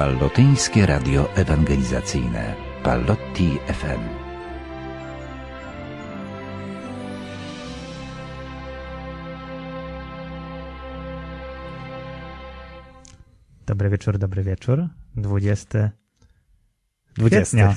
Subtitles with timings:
[0.00, 4.00] Pallotyńskie Radio Ewangelizacyjne Pallotti FM.
[13.66, 14.88] Dobry wieczór, dobry wieczór.
[15.16, 15.90] 20
[17.14, 17.74] kwietnia.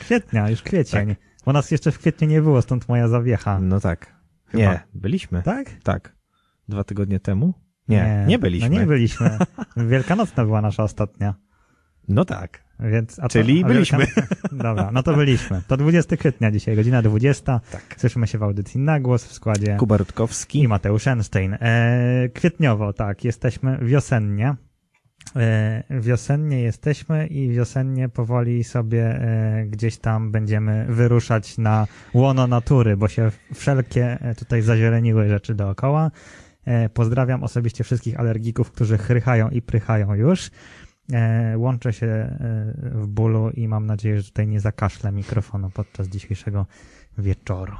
[0.00, 1.08] Kwietnia, już kwiecień.
[1.08, 1.18] Tak.
[1.44, 3.60] Bo nas jeszcze w kwietniu nie było, stąd moja zawiecha.
[3.60, 4.14] No tak.
[4.46, 4.62] Chyba.
[4.62, 5.42] Nie, byliśmy.
[5.42, 5.70] Tak?
[5.82, 6.16] Tak.
[6.68, 7.54] Dwa tygodnie temu?
[7.88, 8.70] Nie, nie, byliśmy.
[8.70, 9.38] No nie byliśmy.
[9.76, 11.34] Wielkanocna była nasza ostatnia.
[12.08, 12.62] No tak.
[12.80, 13.98] Więc, a to, Czyli byliśmy.
[13.98, 15.62] Wielkan- Dobra, no to byliśmy.
[15.68, 17.60] To 20 kwietnia dzisiaj, godzina 20.
[17.72, 17.82] Tak.
[17.98, 20.62] Słyszymy się w audycji na głos w składzie Kuba Rutkowski.
[20.62, 21.54] i Mateusz Einstein.
[21.60, 24.54] E, kwietniowo, tak, jesteśmy wiosennie.
[25.36, 32.96] E, wiosennie jesteśmy i wiosennie powoli sobie e, gdzieś tam będziemy wyruszać na łono natury,
[32.96, 36.10] bo się wszelkie e, tutaj zazieleniły rzeczy dookoła.
[36.64, 40.50] E, pozdrawiam osobiście wszystkich alergików, którzy chrychają i prychają już.
[41.12, 46.08] E, łączę się e, w bólu i mam nadzieję, że tutaj nie zakaszlę mikrofonu podczas
[46.08, 46.66] dzisiejszego
[47.18, 47.72] wieczoru.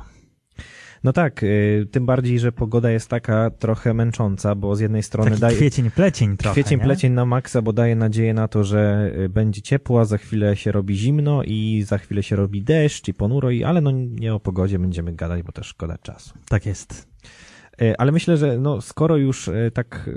[1.05, 5.31] No tak, y, tym bardziej, że pogoda jest taka trochę męcząca, bo z jednej strony
[5.31, 6.85] Taki daje kwiecień, plecień trochę, kwiecień nie?
[6.85, 10.73] plecień na maksa, bo daje nadzieję na to, że będzie ciepło, a za chwilę się
[10.73, 14.41] robi zimno i za chwilę się robi deszcz i ponuro, i, ale no nie o
[14.41, 16.35] pogodzie będziemy gadać, bo też szkoda czasu.
[16.49, 17.09] Tak jest.
[17.81, 20.13] E, Ale myślę, że no, skoro już e, tak e,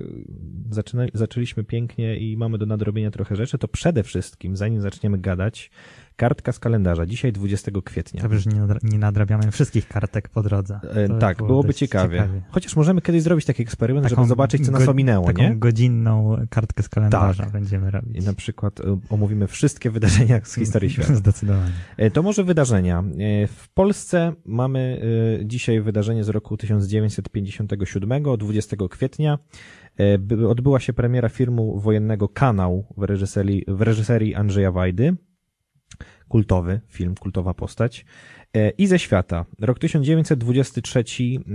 [0.70, 5.72] zaczyna, zaczęliśmy pięknie i mamy do nadrobienia trochę rzeczy, to przede wszystkim, zanim zaczniemy gadać,
[6.16, 7.06] kartka z kalendarza.
[7.06, 8.22] Dzisiaj 20 kwietnia.
[8.22, 10.80] Dobrze, że nie, nadra- nie nadrabiamy wszystkich kartek po drodze.
[10.96, 12.28] E, To tak, było byłoby dość ciekawie.
[12.50, 15.56] Chociaż możemy kiedyś zrobić taki eksperyment, żeby zobaczyć, co nas ominęło, taką nie?
[15.56, 17.52] godzinną kartkę z kalendarza Tak.
[17.54, 18.18] będziemy robić.
[18.24, 21.16] I na przykład e, omówimy wszystkie wydarzenia z historii świata.
[21.16, 21.72] Zdecydowanie.
[21.98, 23.00] E, To może wydarzenia.
[23.00, 25.02] E, W Polsce mamy
[25.42, 29.40] e, dzisiaj wydarzenie z roku 1957, 20 kwietnia.
[29.98, 35.16] E, by- Odbyła się premiera filmu wojennego Kanał w reżyserii, w reżyserii Andrzeja Wajdy.
[36.28, 38.06] Kultowy film, kultowa postać.
[38.56, 39.46] E, I ze świata.
[39.60, 41.04] Rok 1923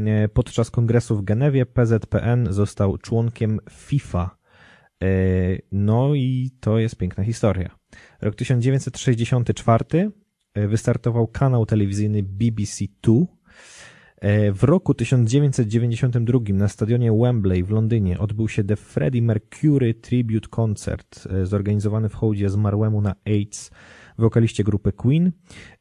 [0.06, 4.36] e, podczas kongresu w Genewie PZPN został członkiem FIFA.
[5.02, 5.06] E,
[5.72, 7.70] No i to jest piękna historia.
[8.20, 9.84] Rok 1964
[10.54, 13.24] e, wystartował kanał telewizyjny BBC2.
[14.20, 20.48] E, W roku 1992 na stadionie Wembley w Londynie odbył się The Freddie Mercury Tribute
[20.48, 23.70] Concert, zorganizowany w hołdzie zmarłemu na AIDS
[24.20, 25.32] wokaliście grupy Queen.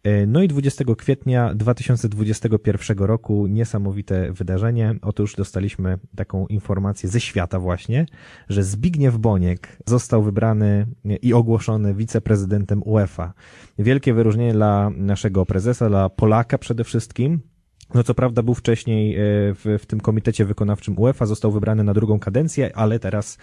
[0.03, 4.95] E, No i 20 kwietnia 2021 roku niesamowite wydarzenie.
[5.01, 8.05] Otóż dostaliśmy taką informację ze świata właśnie,
[8.49, 10.87] że Zbigniew Boniek został wybrany
[11.21, 13.33] i ogłoszony wiceprezydentem UEFA.
[13.79, 17.41] Wielkie wyróżnienie dla naszego prezesa, dla Polaka przede wszystkim.
[17.93, 19.19] No co prawda był wcześniej e,
[19.53, 23.37] w, w tym komitecie wykonawczym UEFA, został wybrany na drugą kadencję, ale teraz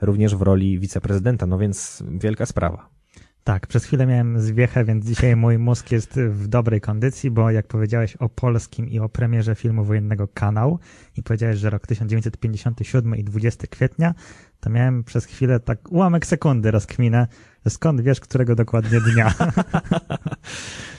[0.00, 2.99] również w roli wiceprezydenta, no więc wielka sprawa.
[3.44, 7.66] Tak, przez chwilę miałem zwiechę, więc dzisiaj mój mózg jest w dobrej kondycji, bo jak
[7.66, 10.78] powiedziałeś o polskim i o premierze filmu wojennego Kanał
[11.16, 14.14] i powiedziałeś, że rok 1957 i 20 kwietnia,
[14.60, 17.26] to miałem przez chwilę tak ułamek sekundy rozkminę,
[17.68, 19.34] skąd wiesz, którego dokładnie dnia.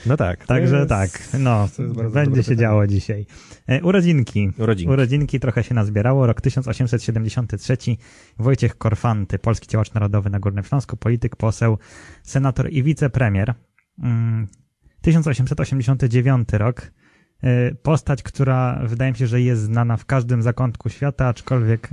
[0.06, 0.46] No tak.
[0.46, 1.68] Także jest- tak, no,
[2.14, 2.56] będzie się pytanie.
[2.56, 3.26] działo dzisiaj.
[3.66, 4.50] E, Urodzinki.
[4.58, 4.92] Urodzinki.
[4.92, 6.26] Urodzinki trochę się nazbierało.
[6.26, 7.76] Rok 1873.
[8.38, 11.78] Wojciech Korfanty, polski działacz narodowy na Górnym Śląsku, polityk, poseł,
[12.22, 13.54] senator i wicepremier.
[14.02, 14.48] Mm,
[15.00, 16.92] 1889 rok.
[17.42, 21.90] E, Postać, która wydaje mi się, że jest znana w każdym zakątku świata, aczkolwiek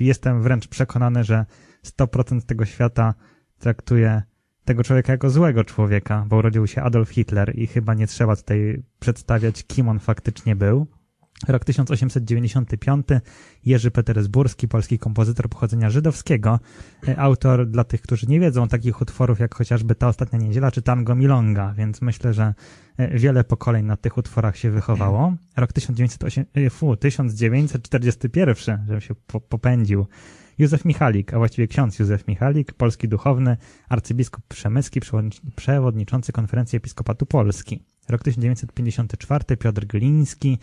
[0.00, 1.46] jestem wręcz przekonany, że
[1.84, 3.14] 100% tego świata
[3.62, 4.22] traktuje
[4.64, 8.82] tego człowieka jako złego człowieka, bo urodził się Adolf Hitler i chyba nie trzeba tutaj
[9.00, 10.86] przedstawiać, kim on faktycznie był.
[11.48, 13.06] Rok 1895,
[13.64, 16.60] Jerzy Petersburski, polski kompozytor pochodzenia żydowskiego,
[17.08, 20.82] e, autor dla tych, którzy nie wiedzą takich utworów jak chociażby Ta Ostatnia Niedziela czy
[20.82, 22.54] Tango Milonga, więc myślę, że
[22.96, 25.34] e, wiele pokoleń na tych utworach się wychowało.
[25.56, 30.06] Rok 1908, e, fu, 1941, żebym się po, popędził.
[30.58, 33.56] Józef Michalik, a właściwie ksiądz Józef Michalik, polski duchowny,
[33.88, 37.82] arcybiskup przemyski, przewodnic- przewodniczący Konferencji Episkopatu Polski.
[38.08, 40.58] Rok 1954, Piotr Gliński,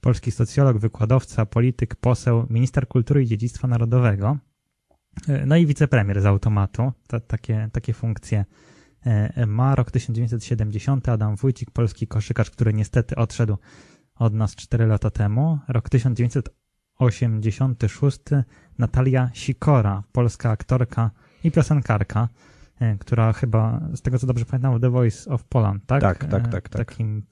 [0.00, 4.38] polski socjolog, wykładowca, polityk, poseł, minister kultury i dziedzictwa narodowego.
[5.28, 6.92] E, No i wicepremier z automatu.
[7.06, 8.44] Ta, takie, takie funkcje
[9.04, 9.74] e, ma.
[9.74, 13.56] Rok 1970, Adam Wójcik, polski koszykarz, który niestety odszedł
[14.14, 15.58] od nas 4 lata temu.
[15.68, 15.88] Rok
[16.98, 18.44] 1986,
[18.76, 21.10] Natalia Sikora, polska aktorka
[21.42, 22.28] i piosenkarka.
[22.80, 26.00] E, która chyba, z tego co dobrze pamiętam, The Voice of Poland, tak?
[26.00, 26.86] Tak, tak, E, tak, tak.
[26.86, 27.22] Takim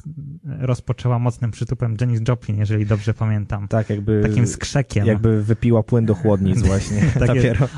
[0.60, 3.68] e, rozpoczęła mocnym przytupem Janis Joplin, jeżeli dobrze pamiętam.
[3.68, 5.06] Tak, jakby, Takim skrzekiem.
[5.06, 7.02] jakby wypiła płyn do chłodnic właśnie.
[7.26, 7.30] Tak.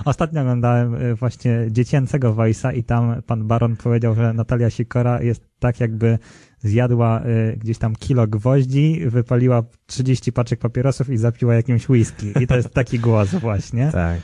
[0.04, 5.80] Ostatnio oglądałem właśnie dziecięcego Voice'a i tam pan Baron powiedział, że Natalia Sikora jest tak
[5.80, 6.18] jakby
[6.58, 12.32] zjadła e, gdzieś tam kilo gwoździ, wypaliła 30 paczek papierosów i zapiła jakimś whisky.
[12.40, 13.90] I to jest taki głos właśnie.
[13.92, 14.20] Tak.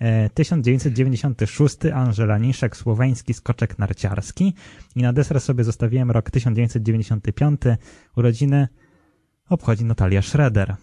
[0.00, 4.54] E, 1996 Angela Niszek, słoweński skoczek narciarski.
[4.96, 7.60] I na deser sobie zostawiłem rok 1995.
[8.16, 8.68] Urodziny
[9.48, 10.76] obchodzi Natalia Schroeder,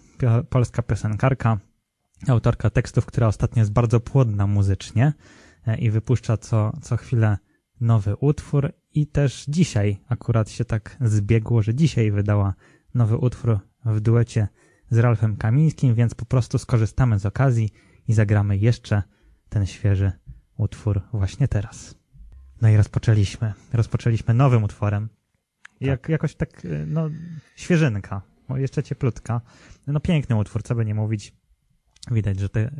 [0.49, 1.57] polska piosenkarka,
[2.27, 5.13] autorka tekstów, która ostatnio jest bardzo płodna muzycznie
[5.67, 7.37] e, i wypuszcza co, co chwilę
[7.81, 8.73] nowy utwór.
[8.93, 12.53] I też dzisiaj akurat się tak zbiegło, że dzisiaj wydała
[12.93, 14.47] nowy utwór w duecie
[14.89, 17.69] z Ralfem Kamińskim, więc po prostu skorzystamy z okazji
[18.07, 19.03] i zagramy jeszcze
[19.49, 20.11] ten świeży
[20.57, 21.95] utwór właśnie teraz.
[22.61, 23.53] No i rozpoczęliśmy.
[23.73, 25.09] Rozpoczęliśmy nowym utworem.
[25.79, 27.09] Jak, jakoś tak, y, no,
[27.55, 28.21] świeżynka,
[28.55, 29.41] jeszcze cieplutka.
[29.87, 31.33] No piękny utwór, co by nie mówić.
[32.11, 32.71] Widać, że te,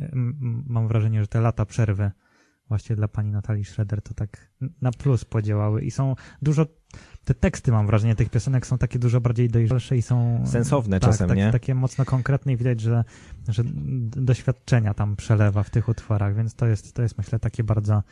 [0.66, 2.10] mam wrażenie, że te lata przerwy
[2.68, 4.50] właśnie dla pani Natalii Schroeder to tak
[4.82, 6.66] na plus podziałały i są dużo,
[7.24, 11.10] te teksty mam wrażenie tych piosenek są takie dużo bardziej dojrzalsze i są Sensowne tak,
[11.10, 11.52] czasem, tak, nie?
[11.52, 13.04] takie mocno konkretne i widać, że,
[13.48, 13.62] że
[14.16, 18.02] doświadczenia tam przelewa w tych utworach, więc to jest, to jest myślę takie bardzo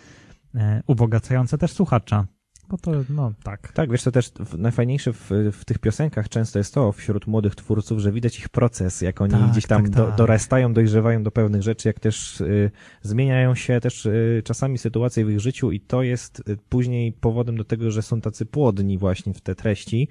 [0.55, 2.27] e, ubogacające też słuchacza,
[2.69, 3.73] bo to, no tak.
[3.73, 7.99] Tak, wiesz, to też najfajniejsze w, w tych piosenkach często jest to wśród młodych twórców,
[7.99, 10.17] że widać ich proces, jak oni Tak, gdzieś tam tak, do, tak.
[10.17, 12.71] dorastają, dojrzewają do pewnych rzeczy, jak też y,
[13.03, 17.57] zmieniają się też y, czasami sytuacje w ich życiu i to jest y, później powodem
[17.57, 20.09] do tego, że są tacy płodni właśnie w te treści,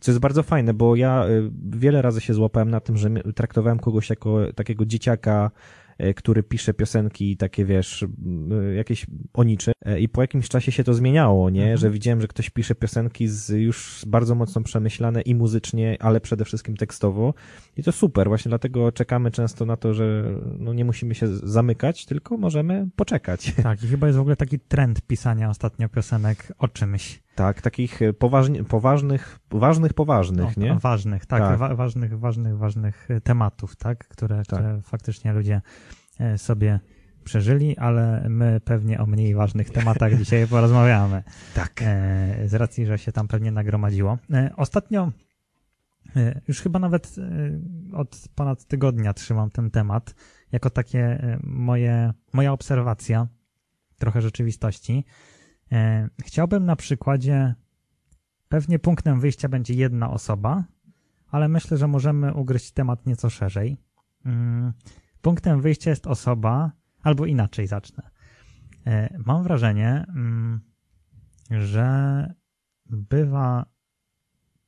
[0.00, 3.78] co jest bardzo fajne, bo ja y, wiele razy się złapałem na tym, że traktowałem
[3.78, 5.50] kogoś jako takiego dzieciaka,
[6.16, 10.84] który pisze piosenki takie, wiesz, y, jakieś o niczym y, i po jakimś czasie się
[10.84, 11.62] to zmieniało, nie?
[11.62, 11.78] Mhm.
[11.78, 16.44] Że widziałem, że ktoś pisze piosenki z już bardzo mocno przemyślane i muzycznie, ale przede
[16.44, 17.34] wszystkim tekstowo
[17.76, 20.24] i to super, właśnie dlatego czekamy często na to, że
[20.58, 23.52] no nie musimy się zamykać, tylko możemy poczekać.
[23.62, 27.25] Tak, i chyba jest w ogóle taki trend pisania ostatnio piosenek o czymś.
[27.36, 30.74] Tak, takich y, poważnie, poważnych, ważnych, poważnych, nie?
[30.74, 31.58] Ważnych, tak, Tak.
[31.58, 34.44] Wa- ważnych, ważnych, ważnych e, tematów, tak, które, Tak.
[34.46, 35.62] które faktycznie ludzie
[36.20, 36.80] e, sobie
[37.24, 41.22] przeżyli, ale my pewnie o mniej ważnych tematach dzisiaj porozmawiamy.
[41.54, 41.80] Tak.
[41.82, 44.18] e, z racji, że się tam pewnie nagromadziło.
[44.32, 45.12] E, Ostatnio,
[46.16, 47.16] e, już chyba nawet
[47.92, 50.14] e, od ponad tygodnia trzymam ten temat,
[50.52, 53.26] jako takie e, moje, moja obserwacja,
[53.98, 55.04] trochę rzeczywistości.
[55.72, 57.54] E, Chciałbym na przykładzie,
[58.48, 60.64] pewnie punktem wyjścia będzie jedna osoba,
[61.28, 63.76] ale myślę, że możemy ugryźć temat nieco szerzej.
[64.24, 64.72] Mm,
[65.22, 66.72] Punktem wyjścia jest osoba,
[67.02, 68.10] albo inaczej zacznę.
[68.86, 70.60] E, Mam wrażenie, mm,
[71.50, 72.34] że
[72.86, 73.66] bywa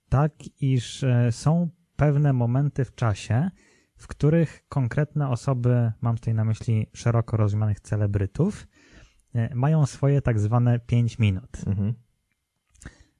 [0.08, 3.50] tak, iż e, są pewne momenty w czasie,
[3.96, 8.67] w których konkretne osoby, mam tutaj na myśli szeroko rozumianych celebrytów,
[9.54, 11.62] mają swoje tak zwane 5 minut.
[11.66, 11.94] Mhm.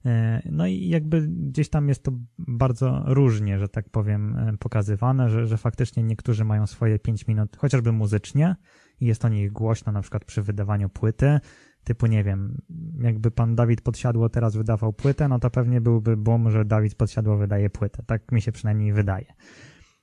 [0.06, 5.30] E, No i jakby gdzieś tam jest to bardzo różnie, że tak powiem, e, pokazywane,
[5.30, 8.56] że, że faktycznie niektórzy mają swoje 5 minut, chociażby muzycznie
[9.00, 11.40] i jest o nich głośno, na przykład przy wydawaniu płyty,
[11.84, 12.62] typu nie wiem,
[13.00, 17.36] jakby pan Dawid Podsiadło teraz wydawał płytę, no to pewnie byłby boom, że Dawid Podsiadło
[17.36, 18.02] wydaje płytę.
[18.06, 19.34] Tak mi się przynajmniej wydaje.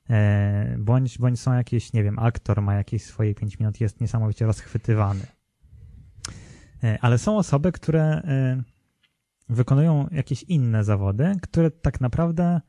[0.09, 4.45] E, Bądź, bądź są jakieś, nie wiem, aktor ma jakieś swoje 5 minut, jest niesamowicie
[4.45, 5.25] rozchwytywany.
[6.85, 8.63] E, Ale są osoby, które e,
[9.49, 12.61] wykonują jakieś inne zawody, które tak naprawdę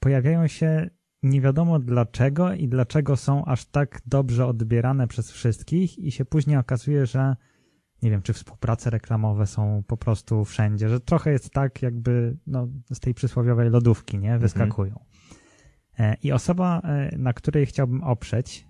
[0.00, 0.90] pojawiają się
[1.22, 6.56] nie wiadomo dlaczego i dlaczego są aż tak dobrze odbierane przez wszystkich i się później
[6.56, 7.36] okazuje, że
[8.02, 12.68] nie wiem, czy współprace reklamowe są po prostu wszędzie, że trochę jest tak, jakby no,
[12.92, 15.04] z tej przysłowiowej lodówki, nie, wyskakują.
[15.98, 16.82] E, I osoba,
[17.16, 18.68] na której chciałbym oprzeć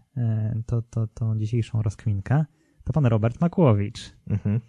[0.66, 2.44] to, to, tą dzisiejszą rozkminkę,
[2.88, 4.12] to pan Robert Makłowicz.
[4.30, 4.60] Mhm.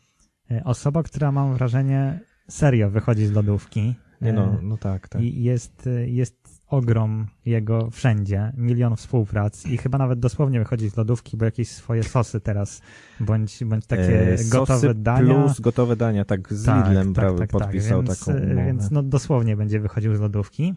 [0.51, 3.95] E, Osoba, która mam wrażenie serio wychodzi z lodówki.
[4.21, 5.21] Nie no, E, no tak, tak.
[5.21, 10.97] I jest, e, jest ogrom jego wszędzie, milion współprac i chyba nawet dosłownie wychodzi z
[10.97, 12.81] lodówki, bo jakieś swoje sosy teraz,
[13.19, 15.33] bądź, bądź takie E, gotowe dania.
[15.33, 18.65] Plus gotowe dania, tak z Lidlem prawie podpisał więc, taką umowę.
[18.65, 20.73] Więc no dosłownie będzie wychodził z lodówki.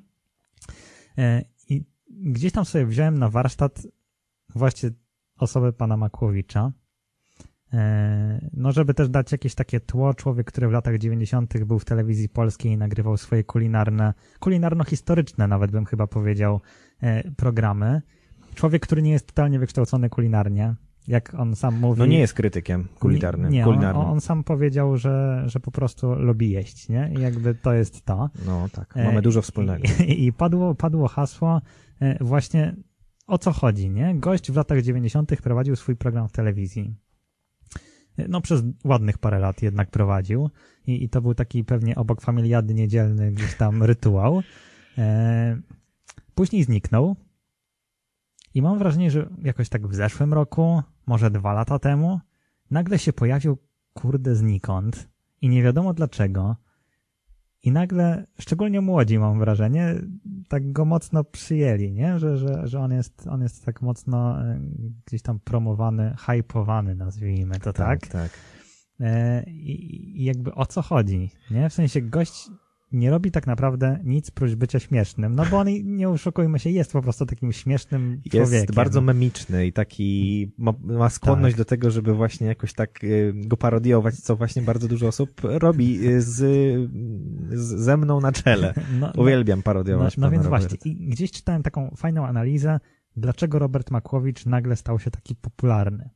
[1.19, 3.87] E, I gdzieś tam sobie wziąłem na warsztat
[4.55, 4.91] właśnie
[5.39, 6.73] osobę pana Makłowicza.
[7.73, 11.64] E, No, żeby też dać jakieś takie tło, człowiek, który w latach 90.
[11.64, 16.61] był w telewizji polskiej i nagrywał swoje kulinarne, kulinarno-historyczne nawet bym chyba powiedział,
[17.02, 18.02] e, programy.
[18.55, 20.75] Człowiek, który nie jest totalnie wykształcony kulinarnie,
[21.09, 21.99] Jak on sam mówi...
[21.99, 23.52] No nie jest krytykiem kulinarnym.
[23.52, 24.02] Nie, kulinarnym.
[24.02, 27.12] On, on sam powiedział, że, że po prostu lubi jeść, nie?
[27.19, 28.31] I jakby to jest to.
[28.47, 29.83] No tak, mamy E, dużo wspólnego.
[30.07, 31.61] I, i padło, padło hasło
[32.21, 32.75] właśnie
[33.26, 34.14] o co chodzi, nie?
[34.14, 35.43] Gość w latach 90.
[35.43, 36.95] prowadził swój program w telewizji.
[38.28, 40.50] No przez ładnych parę lat jednak prowadził
[40.87, 44.42] i, i to był taki pewnie obok familiady niedzielny gdzieś tam rytuał.
[44.99, 45.61] E,
[46.35, 47.16] później zniknął
[48.54, 52.21] i mam wrażenie, że jakoś tak w zeszłym roku, może dwa lata temu,
[52.71, 53.59] nagle się pojawił
[53.95, 55.09] kurde znikąd
[55.40, 56.57] i nie wiadomo dlaczego.
[57.64, 59.95] I nagle, szczególnie młodzi mam wrażenie,
[60.49, 62.19] tak go mocno przyjęli, nie?
[62.19, 64.61] Że, że, że on, jest, on jest tak mocno e,
[65.07, 68.07] gdzieś tam promowany, hypowany, nazwijmy to tak.
[68.07, 68.31] tak.
[69.00, 71.71] E, I, I jakby o co chodzi, nie?
[71.71, 72.50] W sensie gość
[72.93, 76.93] nie robi tak naprawdę nic prócz bycia śmiesznym, no bo on, nie oszukujmy się, jest
[76.93, 78.75] po prostu takim śmiesznym Jest człowiekiem.
[78.75, 81.59] bardzo memiczny i taki ma, ma skłonność Tak.
[81.59, 86.09] do tego, żeby właśnie jakoś tak y, go parodiować, co właśnie bardzo dużo osób robi
[86.09, 86.35] y, z,
[87.51, 88.75] z ze mną na czele.
[89.01, 90.69] no, no, Uwielbiam no, parodiować no pana więc Roberta.
[90.69, 92.81] właśnie, i gdzieś czytałem taką fajną analizę,
[93.17, 96.11] dlaczego Robert Makłowicz nagle stał się taki popularny.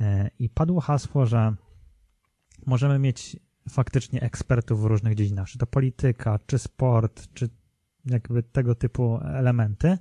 [0.00, 1.54] E, I padło hasło, że
[2.66, 3.36] możemy mieć
[3.68, 7.48] faktycznie ekspertów w różnych dziedzinach, czy to polityka, czy sport, czy
[8.04, 9.98] jakby tego typu elementy,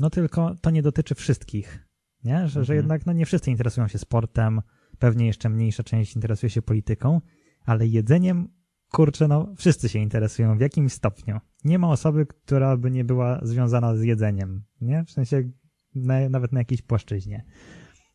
[0.00, 1.88] no tylko to nie dotyczy wszystkich,
[2.24, 2.48] nie?
[2.48, 2.76] Że, że Mhm.
[2.76, 4.62] jednak no nie wszyscy interesują się sportem,
[4.98, 7.20] pewnie jeszcze mniejsza część interesuje się polityką,
[7.64, 8.48] ale jedzeniem,
[8.90, 11.40] kurczę, no wszyscy się interesują w jakimś stopniu.
[11.64, 15.04] Nie ma osoby, która by nie była związana z jedzeniem, nie?
[15.04, 15.50] W sensie
[15.94, 17.44] na, nawet na jakiejś płaszczyźnie.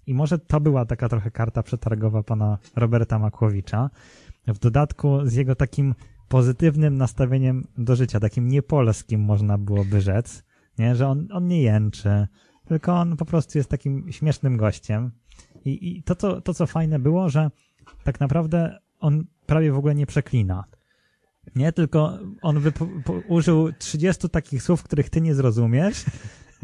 [0.08, 3.89] I może to była taka trochę karta przetargowa pana Roberta Makłowicza,
[4.48, 5.96] w dodatku z jego takim
[6.27, 10.44] pozytywnym nastawieniem do życia, takim niepolskim można byłoby rzec,
[10.80, 10.96] nie?
[10.96, 12.27] że on, on nie jęczy,
[12.66, 15.12] tylko on po prostu jest takim śmiesznym gościem.
[15.66, 17.51] I, i to, co, to, co fajne było, że
[18.04, 20.63] tak naprawdę on prawie w ogóle nie przeklina.
[21.56, 22.62] Nie, tylko on
[23.27, 26.06] użył 30 takich słów, których ty nie zrozumiesz,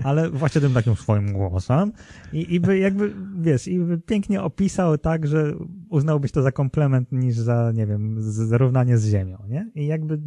[0.04, 1.92] ale właśnie tym takim swoim głosem
[2.34, 5.54] i, i by jakby, wiesz, i by pięknie opisał tak, że
[5.90, 9.72] uznałbyś to za komplement niż za, nie wiem, zrównanie z ziemią, nie?
[9.76, 10.22] I jakby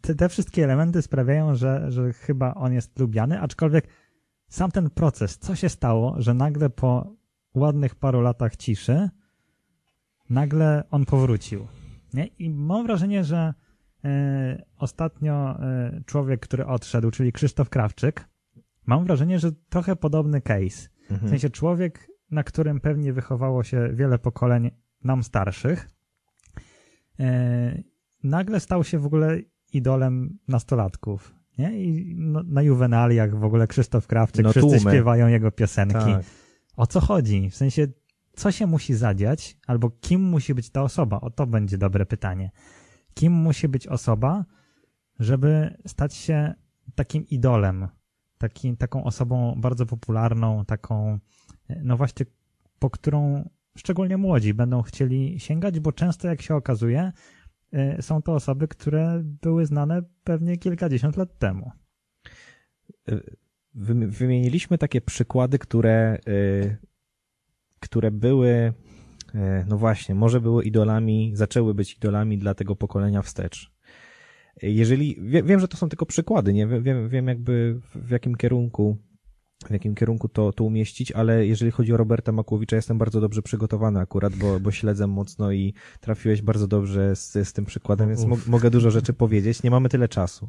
[0.00, 3.88] te, te wszystkie elementy sprawiają, że, że chyba on jest lubiany, aczkolwiek
[4.48, 7.16] sam ten proces, co się stało, że nagle po
[7.54, 9.08] ładnych paru latach ciszy
[10.30, 11.66] nagle on powrócił,
[12.14, 12.26] nie?
[12.26, 13.54] I mam wrażenie, że
[14.04, 18.28] e, ostatnio e, człowiek, który odszedł, czyli Krzysztof Krawczyk,
[18.88, 20.88] mam wrażenie, że trochę podobny case.
[21.08, 21.28] W Mhm.
[21.30, 24.70] sensie człowiek, na którym pewnie wychowało się wiele pokoleń
[25.04, 25.90] nam starszych,
[27.20, 27.82] e,
[28.22, 29.38] nagle stał się w ogóle
[29.72, 31.34] idolem nastolatków.
[31.58, 31.84] Nie?
[31.84, 34.90] I no, na juwenaliach w ogóle Krzysztof Krawczyk, No wszyscy tłumy.
[34.90, 35.94] śpiewają jego piosenki.
[35.94, 36.24] Tak.
[36.76, 37.50] O co chodzi?
[37.50, 37.86] W sensie,
[38.32, 41.20] co się musi zadziać, albo kim musi być ta osoba?
[41.20, 42.50] O to będzie dobre pytanie.
[43.14, 44.44] Kim musi być osoba,
[45.18, 46.54] żeby stać się
[46.94, 47.88] takim idolem,
[48.38, 51.18] takim, taką osobą bardzo popularną, taką,
[51.68, 52.26] e, no właśnie,
[52.78, 57.12] po którą szczególnie młodzi będą chcieli sięgać, bo często, jak się okazuje,
[57.72, 61.70] e, są to osoby, które były znane pewnie kilkadziesiąt lat temu.
[63.74, 66.18] Wy- Wymieniliśmy takie przykłady, które,
[67.80, 68.72] które były,
[69.66, 73.77] no właśnie, może były idolami, zaczęły być idolami dla tego pokolenia wstecz.
[74.62, 78.34] Jeżeli, wie, wiem, że to są tylko przykłady, nie Wie- wiem, wiem jakby w, jakim
[78.34, 78.96] kierunku,
[79.66, 83.42] w jakim kierunku to, to umieścić, ale jeżeli chodzi o Roberta Makłowicza, jestem bardzo dobrze
[83.42, 88.24] przygotowany akurat, bo, bo śledzę mocno i trafiłeś bardzo dobrze z, z tym przykładem, więc
[88.24, 89.62] mo, mogę dużo rzeczy powiedzieć.
[89.62, 90.48] Nie mamy tyle czasu.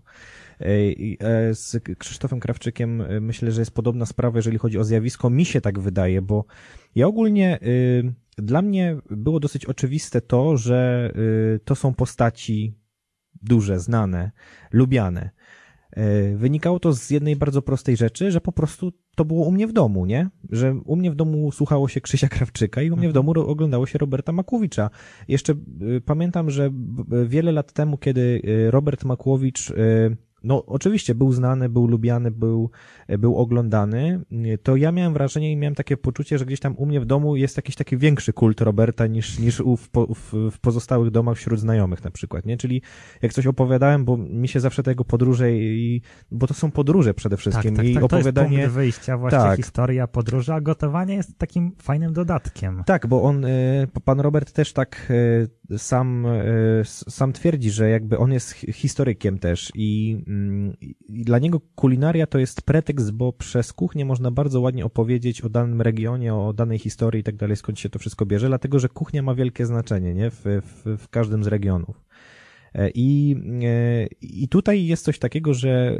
[0.61, 0.65] E,
[1.19, 5.29] e, Z Krzysztofem Krawczykiem e, myślę, że jest podobna sprawa, jeżeli chodzi o zjawisko.
[5.29, 6.45] Mi się tak wydaje, bo
[6.95, 11.11] ja ogólnie, y, dla mnie było dosyć oczywiste to, że
[11.55, 12.78] y, to są postaci
[13.41, 14.31] duże, znane,
[14.71, 15.29] lubiane.
[15.91, 19.67] E, Wynikało to z jednej bardzo prostej rzeczy, że po prostu to było u mnie
[19.67, 20.29] w domu, nie?
[20.49, 23.47] Że u mnie w domu słuchało się Krzysia Krawczyka i u mnie w domu ro-
[23.47, 24.89] oglądało się Roberta Makłowicza.
[25.27, 26.71] Jeszcze y, pamiętam, że
[27.27, 32.69] wiele lat temu, kiedy y, Robert Makłowicz, y, no oczywiście był znany, był lubiany, był,
[33.19, 34.21] był oglądany,
[34.63, 37.35] to ja miałem wrażenie i miałem takie poczucie, że gdzieś tam u mnie w domu
[37.35, 41.59] jest jakiś taki większy kult Roberta niż, niż u, w, w, w pozostałych domach wśród
[41.59, 42.57] znajomych na przykład, nie?
[42.57, 42.81] Czyli
[43.21, 47.13] jak coś opowiadałem, bo mi się zawsze te jego podróże i, bo to są podróże
[47.13, 48.07] przede wszystkim tak, tak, i tak.
[48.09, 48.57] To jest opowiadanie...
[48.57, 49.57] punkt wyjścia, właśnie Tak.
[49.57, 52.83] historia, podróży, a gotowanie jest takim fajnym dodatkiem.
[52.85, 56.41] Tak, bo on, y, pan Robert też tak, y, sam, e,
[56.85, 60.73] sam twierdzi, że jakby on jest historykiem też i, mm,
[61.09, 65.49] i dla niego kulinaria to jest pretekst, bo przez kuchnię można bardzo ładnie opowiedzieć o
[65.49, 68.89] danym regionie, o danej historii i tak dalej, skąd się to wszystko bierze, dlatego że
[68.89, 70.29] kuchnia ma wielkie znaczenie, nie?
[70.31, 72.08] W, w, w każdym z regionów.
[72.75, 75.95] E, I, e, I tutaj jest coś takiego, że e,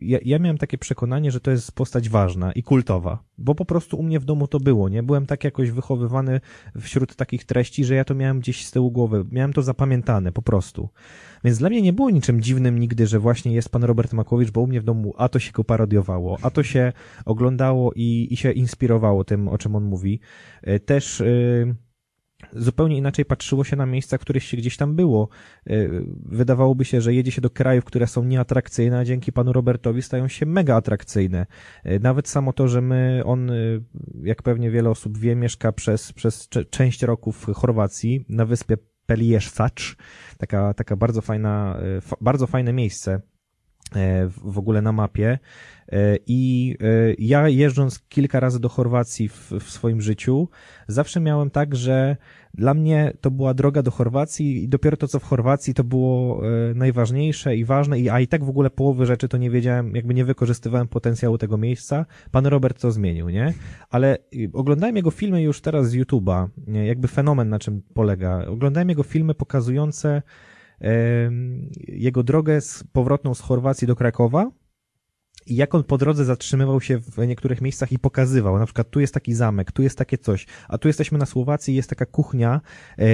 [0.00, 3.96] ja, ja miałem takie przekonanie, że to jest postać ważna i kultowa, bo po prostu
[3.96, 5.02] u mnie w domu to było, nie?
[5.02, 6.40] Byłem tak jakoś wychowywany
[6.80, 10.42] wśród takich treści, że ja to miałem gdzieś z tyłu głowy, miałem to zapamiętane po
[10.42, 10.88] prostu.
[11.44, 14.60] Więc dla mnie nie było niczym dziwnym nigdy, że właśnie jest pan Robert Makłowicz, bo
[14.60, 16.92] u mnie w domu a to się go parodiowało, a to się
[17.24, 20.20] oglądało i, i się inspirowało tym, o czym on mówi.
[20.86, 21.20] Też...
[21.20, 21.74] Yy,
[22.52, 25.28] zupełnie inaczej patrzyło się na miejsca, których się gdzieś tam było.
[25.66, 25.72] E,
[26.24, 30.28] wydawałoby się, że jedzie się do krajów, które są nieatrakcyjne, a dzięki panu Robertowi stają
[30.28, 31.46] się mega atrakcyjne.
[31.84, 33.54] E, nawet samo to, że my, on, e,
[34.22, 39.96] jak pewnie wiele osób wie, mieszka przez, przez część roku w Chorwacji, na wyspie Pelieszczacz,
[40.38, 41.78] taka, taka bardzo fajna,
[42.20, 43.20] bardzo fajne miejsce
[44.44, 45.38] w ogóle na mapie.
[46.26, 46.76] I
[47.18, 50.48] ja jeżdżąc kilka razy do Chorwacji w, w swoim życiu,
[50.88, 52.16] zawsze miałem tak, że
[52.54, 56.42] dla mnie to była droga do Chorwacji i dopiero to, co w Chorwacji, to było
[56.46, 59.94] e, najważniejsze i ważne, i, a i tak w ogóle połowy rzeczy to nie wiedziałem,
[59.94, 62.06] jakby nie wykorzystywałem potencjału tego miejsca.
[62.30, 63.54] Pan Robert to zmienił, nie?
[63.90, 64.18] Ale
[64.52, 68.46] oglądałem jego filmy już teraz z YouTube'a, jakby fenomen na czym polega.
[68.46, 70.22] Oglądałem jego filmy pokazujące
[71.88, 74.50] jego drogę z powrotną z Chorwacji do Krakowa,
[75.46, 79.00] i jak on po drodze zatrzymywał się w niektórych miejscach i pokazywał, na przykład tu
[79.00, 82.60] jest taki zamek, tu jest takie coś, a tu jesteśmy na Słowacji, jest taka kuchnia
[82.98, 83.04] e,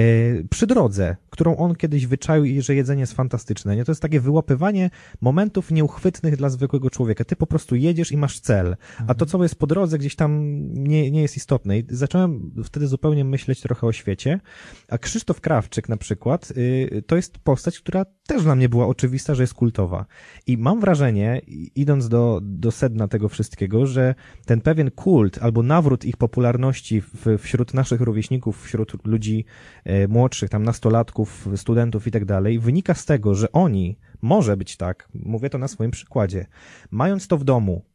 [0.49, 3.75] przy drodze, którą on kiedyś wyczaił i że jedzenie jest fantastyczne.
[3.75, 3.85] Nie?
[3.85, 4.89] To jest takie wyłapywanie
[5.21, 7.23] momentów nieuchwytnych dla zwykłego człowieka.
[7.25, 8.75] Ty po prostu jedziesz i masz cel,
[9.07, 10.39] a to, co jest po drodze, gdzieś tam
[10.73, 11.79] nie, nie jest istotne.
[11.79, 14.39] I zacząłem wtedy zupełnie myśleć trochę o świecie,
[14.89, 19.35] a Krzysztof Krawczyk na przykład, y, to jest postać, która też dla mnie była oczywista,
[19.35, 20.05] że jest kultowa.
[20.47, 21.41] I mam wrażenie,
[21.75, 27.37] idąc do, do sedna tego wszystkiego, że ten pewien kult albo nawrót ich popularności w,
[27.37, 29.45] wśród naszych rówieśników, wśród ludzi
[29.83, 34.77] e, młodszych, tam nastolatków, studentów i tak dalej, wynika z tego, że oni, może być
[34.77, 36.45] tak, mówię to na swoim przykładzie,
[36.91, 37.88] mając to w domu,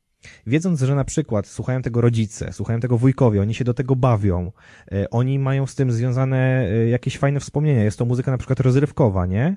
[0.47, 4.53] Wiedząc, że na przykład słuchają tego rodzice, słuchają tego wujkowie, oni się do tego bawią,
[4.93, 8.61] e, oni mają z tym związane e, jakieś fajne wspomnienia, jest to muzyka na przykład
[8.61, 9.57] rozrywkowa, nie?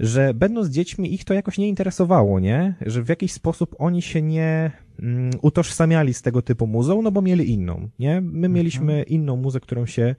[0.00, 2.74] że będąc dziećmi ich to jakoś nie interesowało, nie?
[2.86, 7.22] Że w jakiś sposób oni się nie mm, utożsamiali z tego typu muzą, no bo
[7.22, 8.20] mieli inną, nie?
[8.20, 8.52] My mhm.
[8.52, 10.14] mieliśmy inną muzę, którą się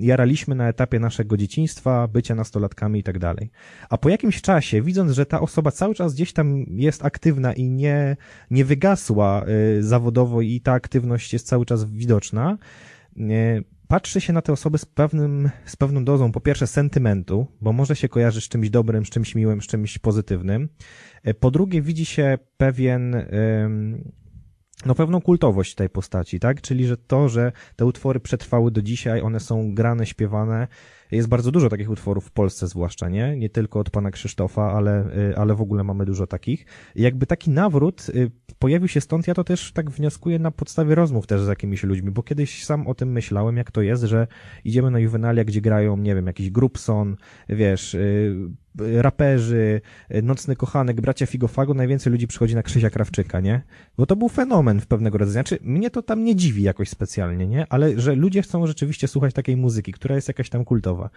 [0.00, 3.50] jaraliśmy na etapie naszego dzieciństwa, bycia nastolatkami i tak dalej.
[3.90, 7.70] A po jakimś czasie, widząc, że ta osoba cały czas gdzieś tam jest aktywna i
[7.70, 8.16] nie,
[8.50, 9.44] nie wygasła
[9.78, 12.58] y, zawodowo i ta aktywność jest cały czas widoczna,
[13.16, 17.72] y, patrzy się na tę osobę z, pewnym, z pewną dozą, po pierwsze, sentymentu, bo
[17.72, 20.68] może się kojarzy z czymś dobrym, z czymś miłym, z czymś pozytywnym.
[21.22, 23.14] E, po drugie, widzi się pewien,
[24.86, 26.60] no pewną kultowość tej postaci, tak?
[26.60, 30.68] Czyli, że to, że te utwory przetrwały do dzisiaj, one są grane, śpiewane,
[31.10, 33.36] jest bardzo dużo takich utworów w Polsce zwłaszcza, nie?
[33.36, 36.66] Nie tylko od pana Krzysztofa, ale, y, ale w ogóle mamy dużo takich.
[36.94, 41.26] Jakby taki nawrót y, pojawił się stąd, ja to też tak wnioskuję na podstawie rozmów
[41.26, 44.26] też z jakimiś ludźmi, bo kiedyś sam o tym myślałem, jak to jest, że
[44.64, 47.16] idziemy na Juvenalia, gdzie grają, nie wiem, jakiś Grupson,
[47.48, 48.36] wiesz, y,
[48.78, 49.80] raperzy,
[50.22, 53.62] Nocny Kochanek, Bracia Figofago, najwięcej ludzi przychodzi na Krzysia Krawczyka, nie?
[53.98, 55.32] Bo to był fenomen w pewnego rodzaju.
[55.32, 57.66] Znaczy, mnie to tam nie dziwi jakoś specjalnie, nie?
[57.68, 61.10] Ale że ludzie chcą rzeczywiście słuchać takiej muzyki, która jest jakaś tam kultowa.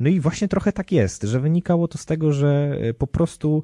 [0.00, 3.62] No i właśnie trochę tak jest, że wynikało to z tego, że e, po prostu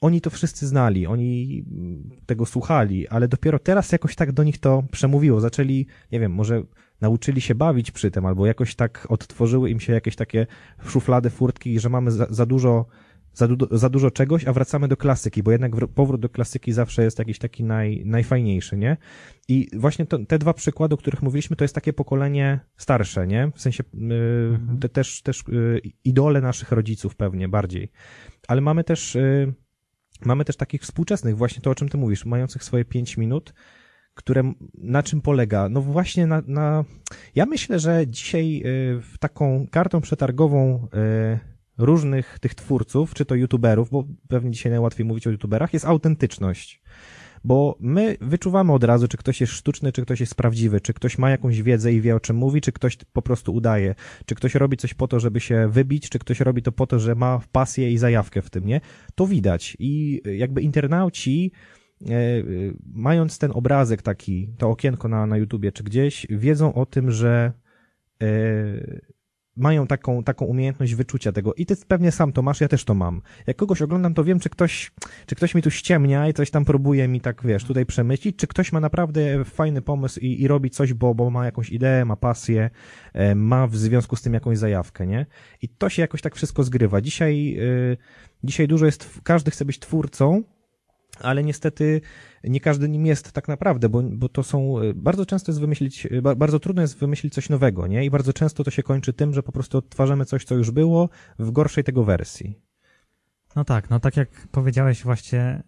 [0.00, 4.58] oni to wszyscy znali, oni mm, tego słuchali, ale dopiero teraz jakoś tak do nich
[4.58, 5.40] to przemówiło.
[5.40, 6.62] Zaczęli, nie wiem, może
[7.00, 10.46] nauczyli się bawić przy tym, albo jakoś tak odtworzyły im się jakieś takie
[10.86, 12.86] szuflady, furtki, że mamy za, za dużo
[13.32, 17.04] za, du za dużo czegoś, a wracamy do klasyki, bo jednak powrót do klasyki zawsze
[17.04, 18.96] jest jakiś taki naj, najfajniejszy, nie?
[19.48, 23.52] I właśnie to, te dwa przykłady, o których mówiliśmy, to jest takie pokolenie starsze, nie?
[23.54, 27.92] W sensie yy, te, też, też yy, idole naszych rodziców pewnie bardziej.
[28.48, 29.54] Ale mamy też, yy,
[30.24, 33.54] mamy też takich współczesnych, właśnie to, o czym ty mówisz, mających swoje pięć minut,
[34.20, 35.68] które na czym polega?
[35.68, 36.84] No właśnie na, na
[37.34, 40.88] ja myślę, że dzisiaj y, taką kartą przetargową
[41.34, 41.38] y,
[41.78, 46.82] różnych tych twórców, czy to youtuberów, bo pewnie dzisiaj najłatwiej mówić o youtuberach, jest autentyczność.
[47.44, 51.18] Bo my wyczuwamy od razu, czy ktoś jest sztuczny, czy ktoś jest prawdziwy, czy ktoś
[51.18, 53.94] ma jakąś wiedzę i wie o czym mówi, czy ktoś po prostu udaje,
[54.26, 56.98] czy ktoś robi coś po to, żeby się wybić, czy ktoś robi to po to,
[56.98, 58.80] że ma pasję i zajawkę w tym, nie?
[59.14, 59.76] To widać.
[59.78, 61.52] I jakby internauci,
[62.94, 67.52] mając ten obrazek taki, to okienko na, na YouTubie czy gdzieś, wiedzą o tym, że
[68.22, 68.26] e,
[69.56, 72.94] mają taką, taką umiejętność wyczucia tego i ty pewnie sam to masz, ja też to
[72.94, 73.22] mam.
[73.46, 74.92] Jak kogoś oglądam, to wiem, czy ktoś,
[75.26, 78.46] czy ktoś mi tu ściemnia i coś tam próbuje mi tak, wiesz, tutaj przemyślić, czy
[78.46, 82.16] ktoś ma naprawdę fajny pomysł i, i robi coś, bo, bo ma jakąś ideę, ma
[82.16, 82.70] pasję,
[83.12, 85.26] e, ma w związku z tym jakąś zajawkę, nie?
[85.62, 87.00] I to się jakoś tak wszystko zgrywa.
[87.00, 87.96] Dzisiaj, e,
[88.44, 90.42] dzisiaj dużo jest, każdy chce być twórcą,
[91.22, 92.00] ale niestety
[92.44, 96.60] nie każdy nim jest tak naprawdę, bo, bo to są, bardzo często jest wymyślić, bardzo
[96.60, 98.04] trudno jest wymyślić coś nowego, nie?
[98.04, 101.08] I bardzo często to się kończy tym, że po prostu odtwarzamy coś, co już było
[101.38, 102.58] w gorszej tego wersji.
[103.56, 105.62] No tak, no tak jak powiedziałeś właśnie,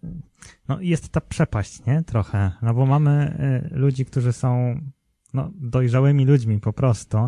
[0.68, 2.02] no jest ta przepaść, nie?
[2.02, 3.36] Trochę, no bo mamy
[3.72, 4.80] y, ludzi, którzy są
[5.34, 7.18] no, dojrzałymi ludźmi po prostu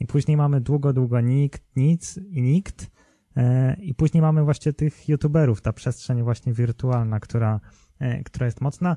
[0.00, 2.97] i później mamy długo, długo nikt, nic i nikt, E,
[3.80, 7.60] I później mamy właśnie tych youtuberów, ta przestrzeń właśnie wirtualna, która,
[7.98, 8.96] e, która jest mocna.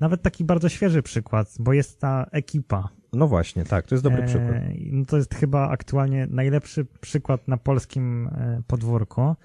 [0.00, 2.88] Nawet taki bardzo świeży przykład, bo jest ta ekipa.
[3.12, 4.56] No właśnie, tak, to jest dobry przykład.
[4.92, 9.36] No to jest chyba aktualnie najlepszy przykład na polskim e, podwórku.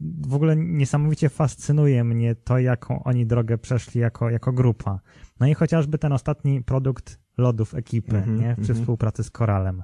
[0.00, 5.00] W ogóle niesamowicie fascynuje mnie to, jaką oni drogę przeszli jako, jako grupa.
[5.40, 8.54] No i chociażby ten ostatni produkt lodów ekipy, mm -hmm, nie?
[8.54, 8.80] Przy mm -hmm.
[8.80, 9.82] współpracy z Koralem.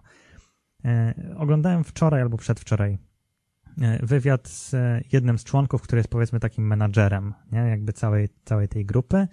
[1.36, 3.07] Oglądałem wczoraj albo przedwczoraj E,
[4.02, 7.58] wywiad z e, jednym z członków, który jest powiedzmy takim menadżerem, nie?
[7.58, 9.28] jakby całej, całej tej grupy.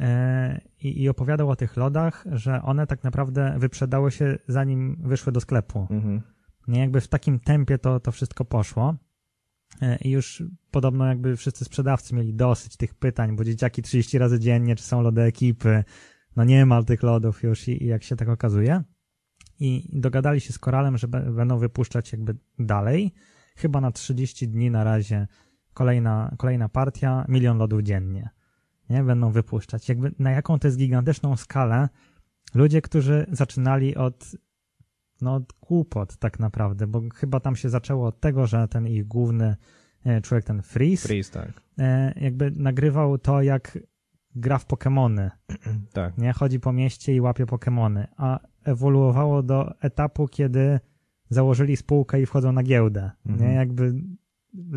[0.00, 5.32] E, I, I, opowiadał o tych lodach, że one tak naprawdę wyprzedały się zanim wyszły
[5.32, 5.86] do sklepu.
[5.90, 6.22] Mhm.
[6.68, 8.96] Nie jakby w takim tempie to, to wszystko poszło.
[10.00, 14.76] I już podobno jakby wszyscy sprzedawcy mieli dosyć tych pytań, bo dzieciaki 30 razy dziennie,
[14.76, 15.84] czy są lody ekipy,
[16.36, 18.82] no nie ma tych lodów już i, i jak się tak okazuje.
[19.60, 23.14] I dogadali się z Koralem, że będą wypuszczać jakby dalej
[23.58, 25.26] chyba na 30 dni na razie
[25.74, 28.30] kolejna, kolejna partia, milion lodów dziennie.
[28.90, 29.04] Nie?
[29.04, 29.88] Będą wypuszczać.
[29.88, 31.88] Jakby na jaką to jest gigantyczną skalę
[32.54, 34.36] ludzie, którzy zaczynali od
[35.20, 39.06] no, od kłopot tak naprawdę, bo chyba tam się zaczęło od tego, że ten ich
[39.06, 39.56] główny
[40.04, 41.62] e, człowiek, ten Freeze, Freeze tak.
[41.78, 43.78] E, jakby nagrywał to, jak
[44.34, 45.30] gra w Pokémony.
[45.92, 46.18] tak.
[46.18, 46.32] Nie?
[46.32, 48.06] Chodzi po mieście i łapie Pokémony.
[48.16, 50.80] A ewoluowało do etapu, kiedy
[51.30, 53.10] założyli spółkę i wchodzą na giełdę.
[53.26, 53.50] Mhm.
[53.50, 53.56] Nie?
[53.56, 53.94] Jakby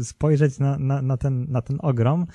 [0.02, 2.26] spojrzeć na, na, na, ten, na ten ogrom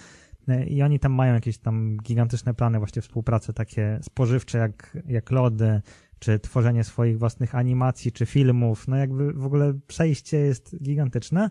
[0.48, 5.30] e, i oni tam mają jakieś tam gigantyczne plany właśnie współpracy takie spożywcze jak, jak
[5.30, 5.82] lody,
[6.18, 11.50] czy tworzenie swoich własnych animacji, czy filmów, no jakby w ogóle przejście jest gigantyczne.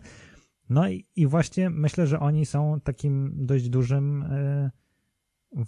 [0.70, 4.70] No i, i właśnie myślę, że oni są takim dość dużym y,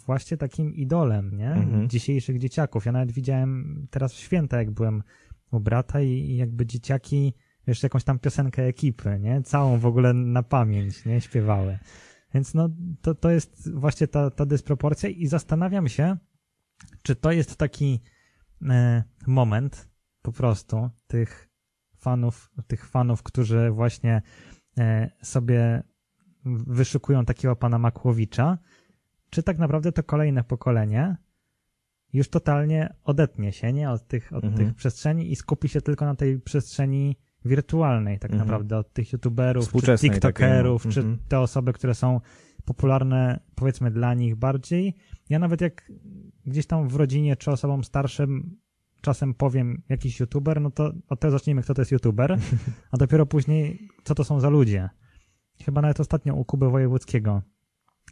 [0.06, 1.52] właśnie takim idolem, nie?
[1.52, 1.88] Mhm.
[1.88, 2.86] Dzisiejszych dzieciaków.
[2.86, 5.02] Ja nawet widziałem teraz w święta, jak byłem
[5.50, 7.34] u brata i, jakby dzieciaki
[7.66, 9.42] jeszcze jakąś tam piosenkę ekipy, nie?
[9.42, 11.20] Całą w ogóle na pamięć, nie?
[11.20, 11.78] Śpiewały.
[12.34, 12.68] Więc no,
[13.02, 16.16] to, to jest właśnie ta, ta dysproporcja i zastanawiam się,
[17.02, 18.00] czy to jest taki
[18.62, 19.88] e, moment
[20.22, 21.48] po prostu tych
[21.98, 24.22] fanów, tych fanów, którzy właśnie
[24.78, 25.82] e, sobie
[26.66, 28.58] wyszukują takiego pana Makłowicza,
[29.30, 31.16] czy tak naprawdę to kolejne pokolenie
[32.12, 33.90] już totalnie odetnie się, nie?
[33.90, 34.54] Od tych, od mhm.
[34.54, 38.46] tych przestrzeni i skupi się tylko na tej przestrzeni wirtualnej, tak mhm.
[38.48, 41.18] naprawdę, od tych youtuberów, czy tiktokerów, takiej, czy mhm.
[41.28, 42.20] te osoby, które są
[42.64, 44.96] popularne, powiedzmy, dla nich bardziej.
[45.28, 45.92] Ja nawet jak
[46.46, 48.56] gdzieś tam w rodzinie, czy osobom starszym
[49.00, 52.38] czasem powiem jakiś youtuber, no to od tego zacznijmy, kto to jest youtuber,
[52.92, 54.88] a dopiero później, co to są za ludzie.
[55.64, 57.42] Chyba nawet ostatnio u Kuby Wojewódzkiego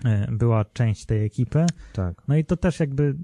[0.05, 1.67] e, była część tej ekipy.
[1.93, 2.23] Tak.
[2.29, 3.17] No i to też jakby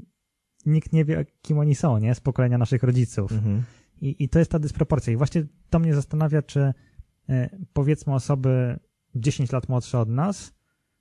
[0.66, 2.14] nikt nie wie, kim oni są, nie?
[2.14, 3.32] Z pokolenia naszych rodziców.
[3.32, 3.62] Mhm.
[4.00, 5.12] I, I to jest ta dysproporcja.
[5.12, 6.72] I właśnie to mnie zastanawia, czy
[7.28, 8.78] e, powiedzmy osoby
[9.14, 10.54] 10 lat młodsze od nas,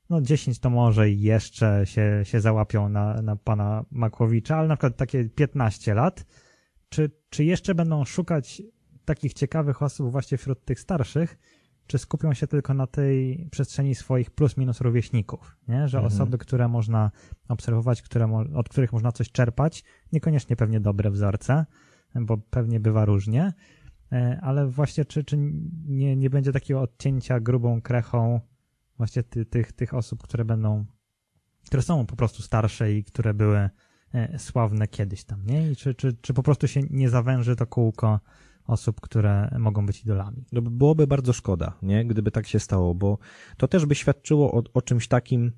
[0.10, 4.98] no 10 to może jeszcze się, się załapią na, na pana Makłowicza, ale na przykład
[4.98, 6.26] takie 15 lat,
[6.90, 8.62] czy, czy jeszcze będą szukać
[9.06, 11.38] takich ciekawych osób właśnie wśród tych starszych,
[11.92, 15.88] czy skupią się tylko na tej przestrzeni swoich plus minus rówieśników, nie?
[15.88, 16.14] że mhm.
[16.14, 17.12] osoby, które można
[17.48, 21.66] obserwować, które, od których można coś czerpać, niekoniecznie pewnie dobre wzorce,
[22.16, 23.54] bo pewnie bywa różnie,
[24.12, 25.38] e, ale właśnie czy, czy
[25.88, 28.40] nie, nie będzie takiego odcięcia grubą krechą
[28.98, 30.86] właśnie ty, tych, tych osób, które będą,
[31.66, 33.70] które są po prostu starsze i które były
[34.14, 35.72] e, sławne kiedyś tam, nie?
[35.72, 38.20] I czy, czy, czy po prostu się nie zawęży to kółko
[38.68, 40.46] osób, które mogą być idolami.
[40.52, 42.06] No, byłoby bardzo szkoda, nie?
[42.06, 43.18] Gdyby tak się stało, bo
[43.58, 45.52] to też by świadczyło o, o czymś takim,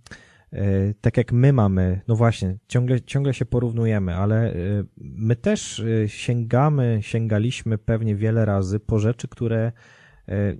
[0.52, 4.56] e, tak jak my mamy, no właśnie, ciągle, ciągle się porównujemy, ale e,
[4.98, 9.72] my też e, sięgamy, sięgaliśmy pewnie wiele razy po rzeczy, które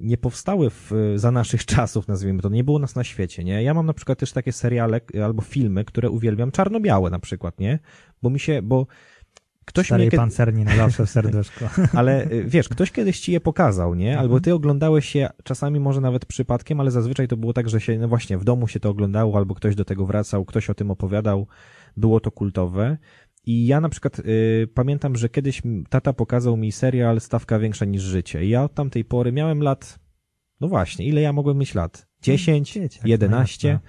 [0.02, 3.64] nie powstały w, za naszych czasów, nazwijmy to, nie było nas na świecie, nie?
[3.64, 7.80] Ja mam na przykład też takie seriale albo filmy, które uwielbiam, czarno-białe na przykład, nie?
[8.22, 8.88] Bo mi się, bo
[9.66, 11.70] Ktoś Starej mnie pancerni na zawsze w serduszko.
[12.00, 14.20] Ale y, wiesz, ktoś kiedyś ci je pokazał, nie?
[14.20, 18.00] Albo ty oglądałeś je czasami może nawet przypadkiem, ale zazwyczaj to było tak, że się,
[18.00, 20.92] no właśnie, w domu się to oglądało, albo ktoś do tego wracał, ktoś o tym
[20.92, 21.48] opowiadał,
[21.98, 22.98] było to kultowe.
[23.46, 28.02] I ja na przykład y, pamiętam, że kiedyś tata pokazał mi serial Stawka większa niż
[28.02, 28.46] życie.
[28.46, 30.00] I ja od tamtej pory miałem lat,
[30.62, 32.08] no właśnie, ile ja mogłem mieć lat?
[32.22, 33.80] 10, 11.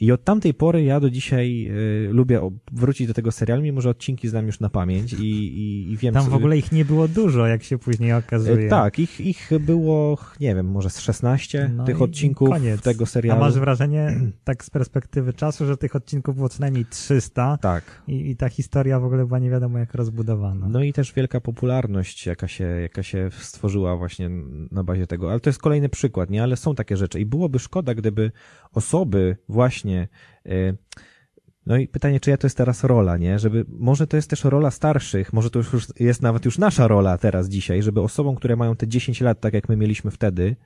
[0.00, 1.70] I od tamtej pory ja do dzisiaj
[2.08, 5.92] y, lubię wrócić do tego serialu, mimo że odcinki znam już na pamięć i, i,
[5.92, 6.14] i wiem...
[6.14, 8.66] Tam w ogóle ich nie było dużo, jak się później okazuje.
[8.66, 12.82] Y, tak, ich, ich było, nie wiem, może z 16 no tych odcinków koniec.
[12.82, 13.40] tego serialu.
[13.40, 18.02] A masz wrażenie, tak z perspektywy czasu, że tych odcinków było co najmniej 300 tak.
[18.08, 20.68] i, i ta historia w ogóle była nie wiadomo jak rozbudowana.
[20.68, 24.30] No i też wielka popularność, jaka się, jaka się stworzyła właśnie
[24.70, 25.30] na bazie tego.
[25.30, 26.42] Ale to jest kolejny przykład, nie?
[26.42, 28.32] Ale są takie rzeczy i byłoby szkoda, gdyby
[28.72, 29.83] osoby właśnie.
[29.84, 30.74] E,
[31.66, 33.38] no i pytanie, czyja to jest teraz rola, nie?
[33.38, 37.18] Żeby, może to jest też rola starszych, może to już jest nawet już nasza rola
[37.18, 40.56] teraz dzisiaj, żeby osobom, które mają te 10 lat, tak jak my mieliśmy wtedy,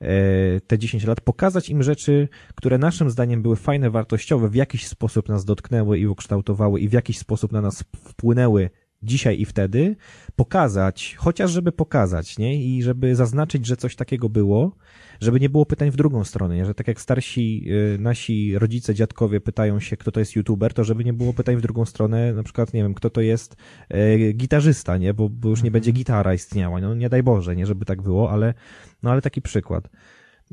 [0.00, 4.86] e, te 10 lat, pokazać im rzeczy, które naszym zdaniem były fajne, wartościowe, w jakiś
[4.86, 8.70] sposób nas dotknęły i ukształtowały i w jakiś sposób na nas wpłynęły
[9.02, 9.96] dzisiaj i wtedy,
[10.36, 12.62] pokazać, chociaż żeby pokazać, nie?
[12.64, 14.76] I żeby zaznaczyć, że coś takiego było,
[15.20, 16.66] żeby nie było pytań w drugą stronę, nie?
[16.66, 20.84] że tak jak starsi y, nasi rodzice, dziadkowie pytają się, kto to jest youtuber, to
[20.84, 23.56] żeby nie było pytań w drugą stronę, na przykład, nie wiem, kto to jest
[23.88, 25.14] e, gitarzysta, nie?
[25.14, 25.98] Bo, bo już nie będzie mhm.
[25.98, 28.54] gitara istniała, no nie daj Boże, nie, żeby tak było, ale,
[29.02, 29.88] no ale taki przykład.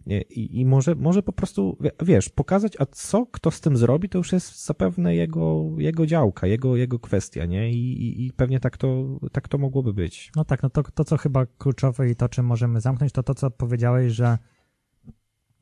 [0.06, 4.18] I, I, może, może po prostu, wiesz, pokazać, a co kto z tym zrobi, to
[4.18, 7.72] już jest zapewne jego, jego działka, jego, jego kwestia, nie?
[7.72, 10.32] I, i, i pewnie tak to, tak to mogłoby być.
[10.36, 13.36] No tak, no to, to, co chyba kluczowe i to, czym możemy zamknąć, to to,
[13.36, 14.38] co powiedziałeś, że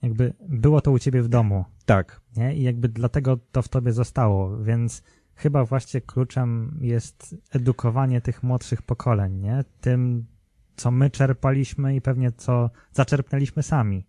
[0.01, 1.65] jakby było to u ciebie w domu.
[1.85, 2.21] Tak.
[2.37, 2.55] Nie?
[2.55, 5.03] I jakby dlatego to w tobie zostało, więc
[5.35, 9.63] chyba właśnie kluczem jest edukowanie tych młodszych pokoleń, nie?
[9.81, 10.25] Tym,
[10.75, 14.07] co my czerpaliśmy i pewnie co zaczerpnęliśmy sami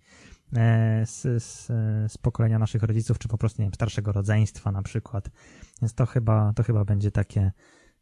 [0.57, 1.67] e, z, z,
[2.13, 5.31] z pokolenia naszych rodziców, czy po prostu, nie wiem, starszego rodzeństwa na przykład.
[5.83, 7.53] Więc to chyba, to chyba będzie takie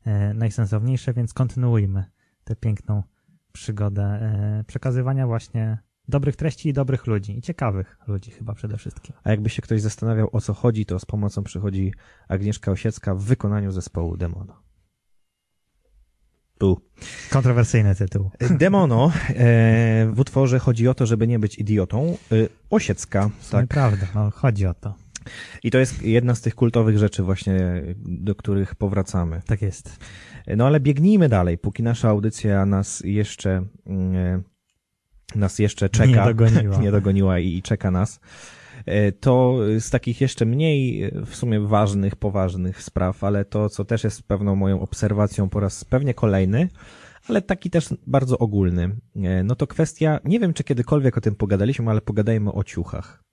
[0.04, 2.04] e, najsensowniejsze, więc kontynuujmy
[2.44, 3.02] tę piękną
[3.52, 7.38] przygodę e, przekazywania właśnie dobrych treści i dobrych ludzi.
[7.38, 9.16] I ciekawych ludzi chyba przede wszystkim.
[9.24, 11.92] A jakby się ktoś zastanawiał o co chodzi, to z pomocą przychodzi
[12.28, 14.62] Agnieszka Osiecka w wykonaniu zespołu Demono.
[16.62, 16.80] Tu.
[17.30, 18.30] Kontrowersyjny tytuł.
[18.50, 19.32] Demono e,
[20.12, 22.16] w utworze chodzi o to, żeby nie być idiotą.
[22.32, 22.36] E,
[22.70, 23.30] Osiecka.
[23.50, 23.66] Tak.
[23.66, 24.94] Prawda, no chodzi o to.
[25.62, 29.42] I to jest jedna z tych kultowych rzeczy właśnie, do których powracamy.
[29.46, 29.98] Tak jest.
[30.56, 34.42] No ale biegnijmy dalej, póki nasza audycja nas jeszcze mm,
[35.34, 36.06] nas jeszcze czeka.
[36.06, 36.76] Nie dogoniła.
[36.82, 38.20] nie dogoniła i, i czeka nas.
[38.86, 43.84] E, to z takich jeszcze mniej e, w sumie ważnych, poważnych spraw, ale to, co
[43.84, 46.68] też jest pewną moją obserwacją po raz pewnie kolejny,
[47.28, 48.96] ale taki też bardzo ogólny.
[49.16, 53.24] E, no to kwestia, nie wiem czy kiedykolwiek o tym pogadaliśmy, ale pogadajmy o ciuchach.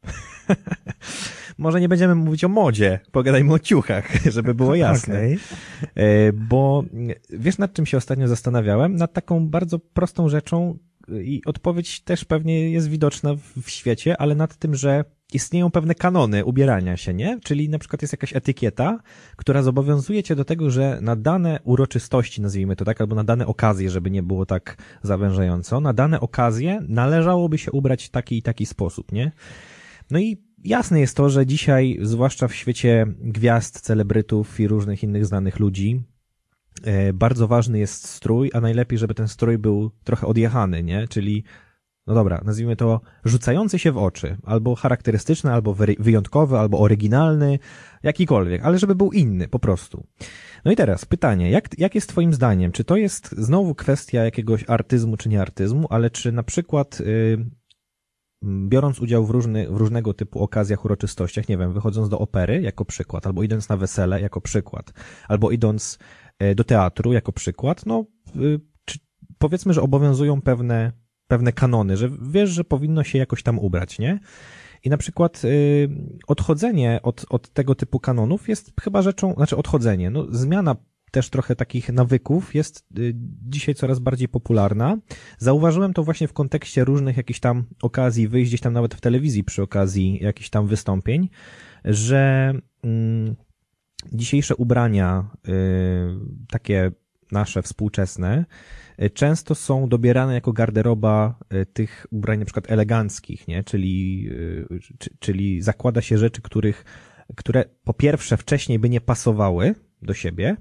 [1.58, 5.16] Może nie będziemy mówić o modzie, pogadajmy o ciuchach, żeby było jasne.
[5.16, 6.34] Okay.
[6.34, 6.84] Bo
[7.30, 8.96] wiesz nad czym się ostatnio zastanawiałem?
[8.96, 10.78] Nad taką bardzo prostą rzeczą,
[11.12, 16.46] i odpowiedź też pewnie jest widoczna w świecie, ale nad tym, że istnieją pewne kanony
[16.46, 17.40] ubierania się, nie?
[17.44, 19.00] Czyli na przykład jest jakaś etykieta,
[19.36, 23.48] która zobowiązuje cię do tego, że na dane uroczystości, nazwijmy to tak, albo na dane
[23.48, 28.42] okazje, żeby nie było tak zawężająco, na dane okazje należałoby się ubrać w taki i
[28.42, 29.32] taki sposób, nie?
[30.12, 35.26] No i jasne jest to, że dzisiaj, zwłaszcza w świecie gwiazd, celebrytów i różnych innych
[35.26, 36.04] znanych ludzi,
[36.84, 41.08] E, bardzo ważny jest strój, a najlepiej, żeby ten strój był trochę odjechany, nie?
[41.08, 41.44] Czyli,
[42.10, 47.60] no dobra, nazwijmy to rzucający się w oczy, albo charakterystyczny, albo wyjątkowy, albo oryginalny,
[48.04, 50.08] jakikolwiek, ale żeby był inny, po prostu.
[50.66, 52.72] No i teraz pytanie, jak, jak jest twoim zdaniem?
[52.72, 57.46] Czy to jest znowu kwestia jakiegoś artyzmu czy nie artyzmu, ale czy na przykład yy,
[58.44, 62.86] biorąc udział w, różny, w różnego typu okazjach, uroczystościach, nie wiem, wychodząc do opery jako
[62.86, 64.94] przykład, albo idąc na wesele jako przykład,
[65.28, 66.00] albo idąc
[66.40, 69.00] E, do teatru jako przykład, no y, czy,
[69.38, 70.92] powiedzmy, że obowiązują pewne,
[71.30, 74.20] pewne kanony, że wiesz, że powinno się jakoś tam ubrać, nie?
[74.84, 75.90] I na przykład y,
[76.28, 80.76] odchodzenie od, od tego typu kanonów jest chyba rzeczą, znaczy odchodzenie, no zmiana
[81.12, 83.14] też trochę takich nawyków jest y,
[83.50, 84.98] dzisiaj coraz bardziej popularna.
[85.38, 89.44] Zauważyłem to właśnie w kontekście różnych jakichś tam okazji, wyjść gdzieś tam nawet w telewizji
[89.44, 91.30] przy okazji jakichś tam wystąpień,
[91.86, 93.36] że mm,
[94.14, 95.52] dzisiejsze ubrania, y,
[96.50, 96.92] takie
[97.32, 98.46] nasze współczesne,
[99.04, 103.64] y, często są dobierane jako garderoba y, tych ubrań na przykład eleganckich, nie?
[103.64, 104.30] Czyli,
[105.20, 106.86] czyli zakłada się rzeczy, których,
[107.36, 110.58] które po pierwsze wcześniej by nie pasowały do siebie,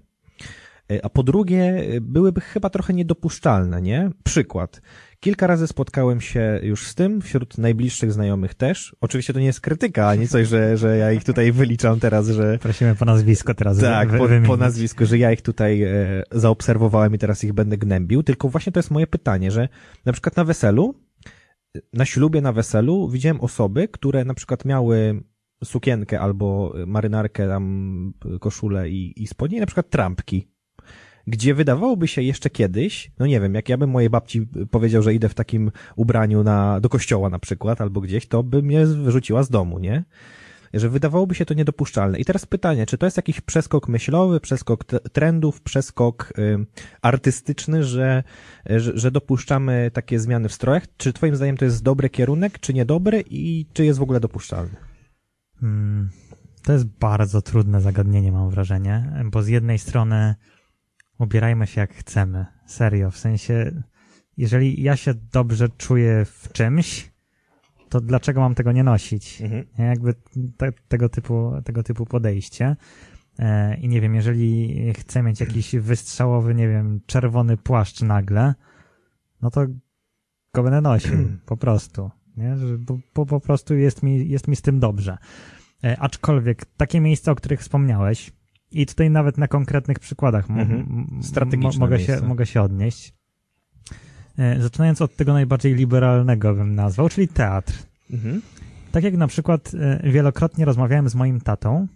[1.03, 4.11] a po drugie, byłyby chyba trochę niedopuszczalne, nie?
[4.25, 4.83] Przykład.
[5.21, 8.97] Kilka razy spotkałem się już z tym, wśród najbliższych znajomych też.
[9.01, 12.59] Oczywiście to nie jest krytyka, ani coś, że, że ja ich tutaj wyliczam teraz, że...
[12.59, 13.81] Prosimy po nazwisko teraz.
[13.81, 18.23] Tak, wy, po, nazwisku, że ja ich tutaj e, zaobserwowałem i teraz ich będę gnębił.
[18.23, 19.69] Tylko właśnie to jest moje pytanie, że
[20.05, 20.95] na przykład na weselu,
[21.93, 25.23] na ślubie, na weselu widziałem osoby, które na przykład miały
[25.65, 30.49] sukienkę albo marynarkę, tam koszulę i, i spodnie, i na przykład trampki
[31.29, 35.15] gdzie wydawałoby się jeszcze kiedyś, no nie wiem, jak ja bym mojej babci powiedział, że
[35.15, 39.43] idę w takim ubraniu na, do kościoła na przykład, albo gdzieś, to by mnie wyrzuciła
[39.43, 40.05] z domu, nie?
[40.75, 42.19] Że wydawałoby się to niedopuszczalne.
[42.19, 46.67] I teraz pytanie, czy to jest jakiś przeskok myślowy, przeskok trendów, przeskok y,
[47.03, 48.23] artystyczny, że,
[48.67, 50.83] że, że dopuszczamy takie zmiany w strojach?
[50.97, 54.77] Czy twoim zdaniem to jest dobry kierunek, czy niedobry i czy jest w ogóle dopuszczalny?
[55.61, 56.11] Hmm,
[56.63, 60.35] to jest bardzo trudne zagadnienie, mam wrażenie, bo z jednej strony
[61.19, 62.47] ubierajmy się jak chcemy.
[62.67, 63.83] Serio, w sensie,
[64.37, 67.13] jeżeli ja się dobrze czuję w czymś,
[67.89, 69.43] to dlaczego mam tego nie nosić?
[69.43, 69.65] Mhm.
[69.79, 70.15] Jakby
[70.57, 72.77] te, tego, typu, tego typu podejście.
[73.39, 78.55] E, I nie wiem, jeżeli chcę mieć jakiś wystrzałowy, nie wiem, czerwony płaszcz nagle,
[79.43, 79.67] no to
[80.55, 82.11] go będę nosił, po prostu.
[82.37, 82.57] Nie?
[82.79, 85.19] Bo, bo po prostu jest mi, jest mi z tym dobrze.
[85.85, 88.33] E, aczkolwiek takie miejsca, o których wspomniałeś,
[88.71, 91.07] i tutaj nawet na konkretnych przykładach mhm.
[91.79, 93.15] mogę, się, mogę się odnieść.
[94.39, 97.73] E, zaczynając od tego najbardziej liberalnego bym nazwał, czyli teatr.
[98.11, 98.43] Mhm.
[98.93, 101.87] Tak jak na przykład e, wielokrotnie rozmawiałem z moim tatą,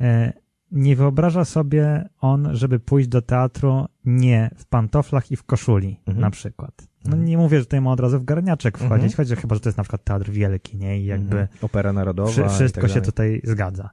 [0.00, 0.32] e,
[0.72, 6.20] nie wyobraża sobie on, żeby pójść do teatru nie w pantoflach i w koszuli, mhm.
[6.20, 6.72] na przykład.
[7.04, 7.24] No mhm.
[7.24, 9.12] nie mówię, że tutaj ma od razu w garniaczek wchodzić, mhm.
[9.12, 11.00] chodzi chyba, że to jest na przykład teatr wielki, nie?
[11.00, 11.40] I jakby...
[11.40, 11.58] Mhm.
[11.62, 12.48] Opera narodowa.
[12.48, 13.90] Wszystko tak się tutaj zgadza.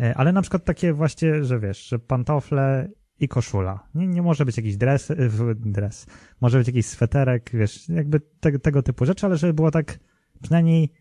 [0.00, 3.88] E, ale na przykład takie właśnie, że wiesz, że pantofle i koszula.
[3.94, 5.16] Nie, nie może być jakiś dres, e,
[5.54, 6.06] dres,
[6.40, 9.98] może być jakiś sweterek, wiesz, jakby te, tego typu rzeczy, ale żeby było tak
[10.42, 10.92] przynajmniej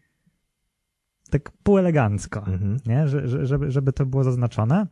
[1.30, 2.78] tak półelegancko, mhm.
[2.86, 3.08] nie?
[3.08, 4.88] Że, żeby, żeby to było zaznaczone.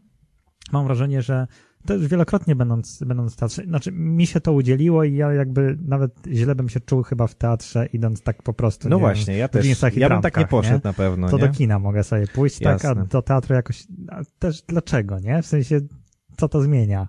[0.71, 1.47] Mam wrażenie, że
[1.85, 6.11] też wielokrotnie będąc, będąc w teatrze, znaczy mi się to udzieliło i ja jakby nawet
[6.31, 8.89] źle bym się czuł chyba w teatrze idąc tak po prostu.
[8.89, 10.81] No właśnie, wiem, ja też, ja bym tak nie poszedł nie?
[10.83, 11.29] na pewno.
[11.29, 11.47] To nie?
[11.47, 12.89] do kina mogę sobie pójść, Jasne.
[12.89, 13.87] tak, a do teatru jakoś,
[14.39, 15.41] też dlaczego, nie?
[15.41, 15.81] W sensie,
[16.37, 17.07] co to zmienia?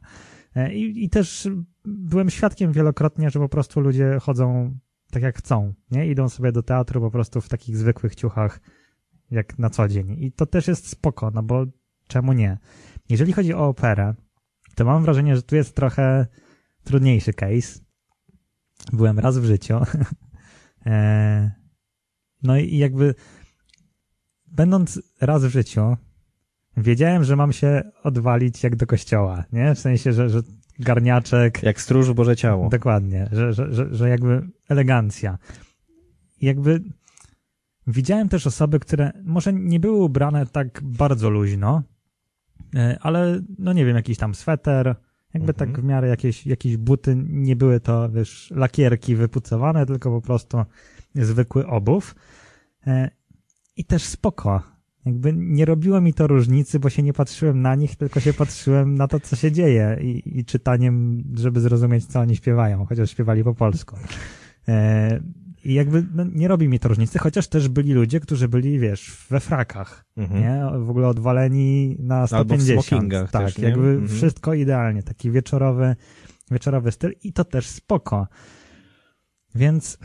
[0.57, 1.49] E, I, I też
[1.85, 4.75] byłem świadkiem wielokrotnie, że po prostu ludzie chodzą
[5.11, 6.07] tak jak chcą, nie?
[6.07, 8.61] Idą sobie do teatru po prostu w takich zwykłych ciuchach,
[9.31, 10.17] jak na co dzień.
[10.19, 11.65] I to też jest spoko, no bo
[12.09, 12.59] czemu nie?
[13.09, 14.15] Jeżeli chodzi o operę,
[14.79, 16.27] to mam wrażenie, że tu jest trochę
[16.85, 17.81] trudniejszy case.
[18.93, 19.79] Byłem raz w życiu.
[20.87, 21.51] E,
[22.43, 23.15] no i jakby
[24.47, 25.97] będąc raz w życiu,
[26.77, 29.75] wiedziałem, że mam się odwalić jak do kościoła, nie?
[29.75, 30.41] W sensie, że, że
[30.79, 31.63] garniaczek.
[31.63, 32.69] Jak stróż Boże Ciało.
[32.69, 35.39] Dokładnie, że, że, że, że jakby elegancja.
[36.41, 36.83] Jakby
[37.87, 41.83] widziałem też osoby, które może nie były ubrane tak bardzo luźno,
[43.01, 44.97] ale no nie wiem, jakiś tam sweter,
[45.35, 45.73] jakby tak mhm.
[45.73, 50.65] tak w miarę jakieś, jakieś buty, nie były to, wiesz, lakierki wypucowane, tylko po prostu
[51.15, 52.15] zwykły obów.
[52.87, 53.11] E,
[53.77, 54.63] I też spoko.
[55.07, 58.95] Jakby nie robiło mi to różnicy, bo się nie patrzyłem na nich, tylko się patrzyłem
[58.95, 63.45] na to, co się dzieje i, i czytaniem, żeby zrozumieć, co oni śpiewają, chociaż śpiewali
[63.45, 63.97] po polsku.
[65.65, 69.27] I jakby no, nie robi mi to różnicy, chociaż też byli ludzie, którzy byli, wiesz,
[69.31, 70.41] we frakach, mhm.
[70.41, 70.85] nie?
[70.85, 72.93] W ogóle odwaleni na 150.
[72.93, 74.09] Albo w tak, też, jakby mhm.
[74.09, 75.97] wszystko idealnie, taki wieczorowy,
[76.51, 78.29] wieczorowy styl i to też spoko.
[79.55, 79.99] Więc,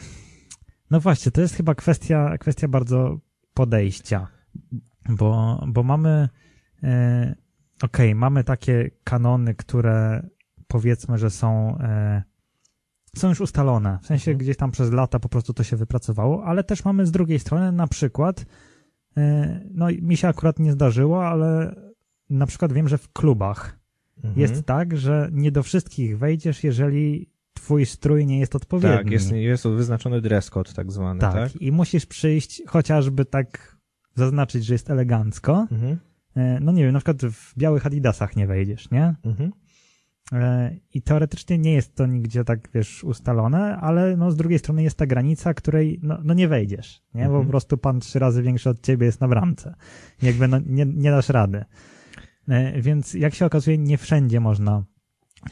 [0.91, 3.19] no właśnie, to jest chyba kwestia, kwestia bardzo
[3.53, 4.27] podejścia,
[5.09, 6.29] bo, bo mamy,
[6.83, 7.35] e,
[7.83, 10.27] okej, okay, mamy takie kanony, które
[10.67, 12.23] powiedzmy, że są e,
[13.15, 13.99] są już ustalone.
[14.01, 14.37] W sensie mhm.
[14.37, 17.71] gdzieś tam przez lata po prostu to się wypracowało, ale też mamy z drugiej strony
[17.71, 18.45] na przykład,
[19.17, 21.75] e, no mi się akurat nie zdarzyło, ale
[22.29, 23.79] na przykład wiem, że w klubach
[24.17, 24.39] mhm.
[24.39, 28.97] jest tak, że nie do wszystkich wejdziesz, jeżeli twój strój nie jest odpowiedni.
[28.97, 31.33] Tak, jest, jest wyznaczony dress code tak zwany, tak?
[31.33, 31.61] tak?
[31.61, 33.77] i musisz przyjść chociażby tak
[34.15, 35.67] zaznaczyć, że jest elegancko.
[35.71, 35.97] Mhm.
[36.35, 39.15] E, no nie wiem, na przykład w białych adidasach nie wejdziesz, nie?
[39.23, 39.51] Mhm.
[40.31, 44.83] E, I teoretycznie nie jest to nigdzie tak, wiesz, ustalone, ale no z drugiej strony
[44.83, 47.23] jest ta granica, której no, no nie wejdziesz, nie?
[47.23, 47.45] Bo mhm.
[47.45, 49.75] po prostu pan trzy razy większy od ciebie jest na bramce.
[50.21, 51.65] Jakby no, nie, nie dasz rady.
[52.47, 54.83] E, więc jak się okazuje, nie wszędzie można,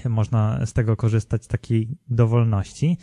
[0.09, 2.97] można z tego korzystać, takiej dowolności,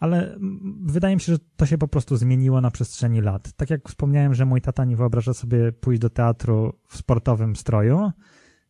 [0.00, 0.38] ale
[0.82, 3.52] wydaje mi się, że to się po prostu zmieniło na przestrzeni lat.
[3.52, 8.10] Tak jak wspomniałem, że mój tata nie wyobraża sobie pójść do teatru w sportowym stroju,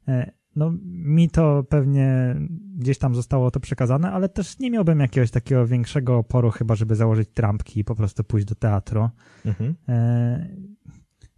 [0.09, 2.37] e, no mi to pewnie
[2.77, 6.97] gdzieś tam zostało to przekazane, ale też nie miałbym jakiegoś takiego większego oporu chyba, żeby
[6.97, 9.09] założyć trampki i po prostu pójść do teatru.
[9.47, 9.75] Mhm.
[9.89, 10.49] E,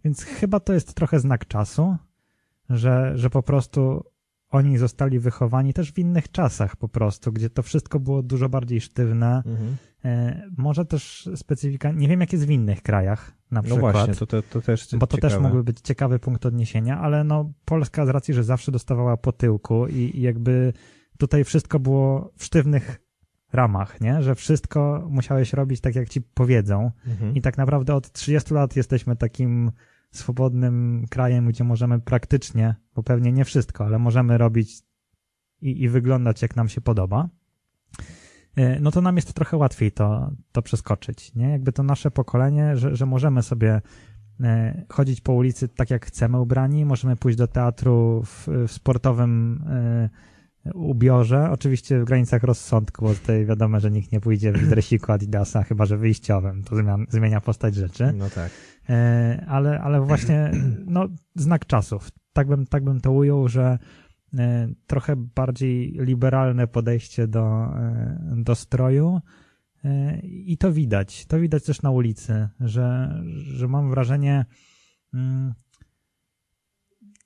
[0.03, 1.97] więc chyba to jest trochę znak czasu,
[2.69, 4.03] że, że po prostu
[4.53, 8.81] oni zostali wychowani też w innych czasach po prostu, gdzie to wszystko było dużo bardziej
[8.81, 9.43] sztywne.
[9.45, 9.75] Mhm.
[10.05, 13.95] E, może też specyfika, nie wiem jak jest w innych krajach na No przykład.
[13.95, 15.33] właśnie, to, to, to też Bo to ciekawe.
[15.33, 19.31] też mógłby być ciekawy punkt odniesienia, ale no Polska z racji, że zawsze dostawała po
[19.31, 20.73] tyłku i, i jakby
[21.17, 22.99] tutaj wszystko było w sztywnych
[23.53, 24.23] ramach, nie?
[24.23, 26.91] Że wszystko musiałeś robić tak, jak ci powiedzą.
[27.07, 27.35] Mhm.
[27.35, 29.71] I tak naprawdę od 30 lat jesteśmy takim
[30.17, 34.83] swobodnym krajem, gdzie możemy praktycznie, bo pewnie nie wszystko, ale możemy robić
[35.61, 37.29] i, i wyglądać jak nam się podoba.
[38.55, 41.49] E, No to nam jest trochę łatwiej to, to przeskoczyć, nie?
[41.49, 43.81] Jakby to nasze pokolenie, że, że możemy sobie
[44.43, 49.63] e, chodzić po ulicy tak jak chcemy ubrani, możemy pójść do teatru w, w sportowym
[49.69, 50.09] e,
[50.73, 55.63] ubiorze, oczywiście w granicach rozsądku, bo tutaj wiadomo, że nikt nie pójdzie w dresiku Adidasa,
[55.63, 56.75] chyba że wyjściowym, to
[57.09, 58.13] zmienia postać rzeczy.
[58.17, 58.51] No tak.
[58.89, 60.51] E, ale, ale właśnie
[60.85, 62.09] no, znak czasów.
[62.33, 63.79] Tak bym, tak bym to ujął, że
[64.37, 69.21] e, trochę bardziej liberalne podejście do, e, do stroju
[70.23, 71.25] i to widać.
[71.25, 74.45] To widać też na ulicy, że, że mam wrażenie
[75.13, 75.53] mm,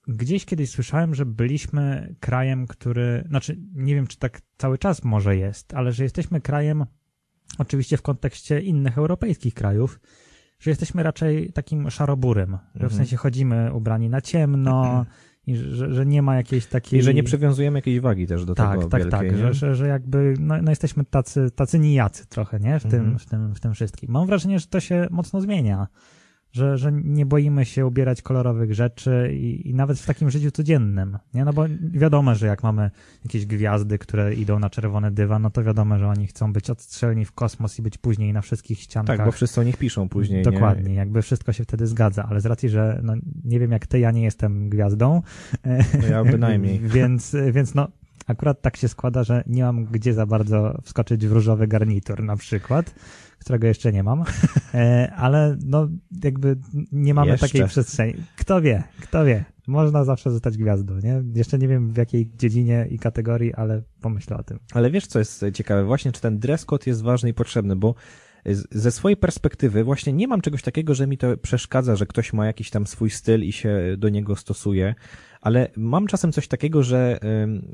[0.08, 5.38] gdzieś kiedyś słyszałem, że byliśmy krajem, który, znaczy nie wiem, czy tak cały czas może
[5.38, 6.86] jest, ale że jesteśmy krajem,
[7.58, 10.00] oczywiście w kontekście innych europejskich krajów,
[10.60, 12.94] że jesteśmy raczej takim szaroburem, że w Mhm.
[12.98, 15.06] sensie chodzimy ubrani na ciemno
[15.48, 17.00] i że, że nie ma jakiejś takiej...
[17.00, 19.54] I że nie przywiązujemy jakiejś wagi też do tak, tego tak, wielkiej, tak, nie?
[19.54, 22.80] że, że, jakby no, no jesteśmy tacy, tacy nijacy trochę, nie?
[22.80, 23.20] W, tym, Mhm.
[23.20, 24.12] w, tym, w tym wszystkim.
[24.12, 25.88] Mam wrażenie, że to się mocno zmienia,
[26.52, 31.18] że, że nie boimy się ubierać kolorowych rzeczy i, i nawet w takim życiu codziennym,
[31.34, 31.46] nie?
[31.46, 32.92] No bo wiadomo, że jak mamy
[33.24, 37.26] jakieś gwiazdy, które idą na czerwony dywan, no to wiadomo, że oni chcą być odstrzelni
[37.26, 39.18] w kosmos i być później na wszystkich ściankach.
[39.18, 40.96] Tak, bo wszyscy o nich piszą później, Dokładnie, nie?
[40.96, 44.12] jakby wszystko się wtedy zgadza, ale z racji, że no, nie wiem jak ty, ja
[44.12, 45.22] nie jestem gwiazdą,
[46.02, 46.80] No ja bynajmniej.
[46.98, 47.88] więc, więc no
[48.28, 52.38] akurat tak się składa, że nie mam gdzie za bardzo wskoczyć w różowy garnitur na
[52.38, 52.96] przykład,
[53.40, 54.24] którego jeszcze nie mam,
[54.74, 55.88] E, ale no
[56.24, 56.58] jakby
[56.92, 57.48] nie mamy Jeszcze.
[57.48, 58.14] takiej przestrzeni.
[58.38, 59.46] Kto wie, kto wie.
[59.68, 61.24] Można zawsze zostać gwiazdą, nie?
[61.36, 64.60] Jeszcze nie wiem w jakiej dziedzinie i kategorii, ale pomyślę o tym.
[64.74, 65.86] Ale wiesz, co jest ciekawe?
[65.86, 67.96] Właśnie, czy ten dress code jest ważny i potrzebny, bo
[68.72, 72.46] ze swojej perspektywy właśnie nie mam czegoś takiego, że mi to przeszkadza, że ktoś ma
[72.46, 74.96] jakiś tam swój styl i się do niego stosuje,
[75.42, 77.20] ale mam czasem coś takiego, że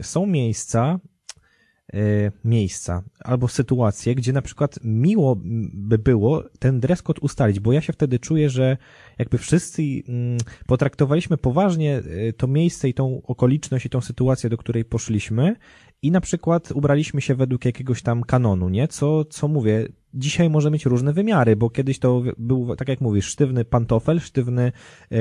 [0.02, 1.00] są miejsca,
[1.96, 5.36] y, miejsca albo sytuacje, gdzie na przykład miło
[5.74, 8.78] by było ten dress code ustalić, bo ja się wtedy czuję, że
[9.20, 14.58] jakby wszyscy mm, potraktowaliśmy poważnie y, to miejsce i tą okoliczność i tą sytuację, do
[14.58, 15.56] której poszliśmy
[16.04, 18.88] i na przykład ubraliśmy się według jakiegoś tam kanonu, nie?
[18.88, 23.26] Co, co mówię, dzisiaj może mieć różne wymiary, bo kiedyś to był, tak jak mówisz,
[23.26, 24.72] sztywny pantofel, sztywny,
[25.12, 25.18] yy,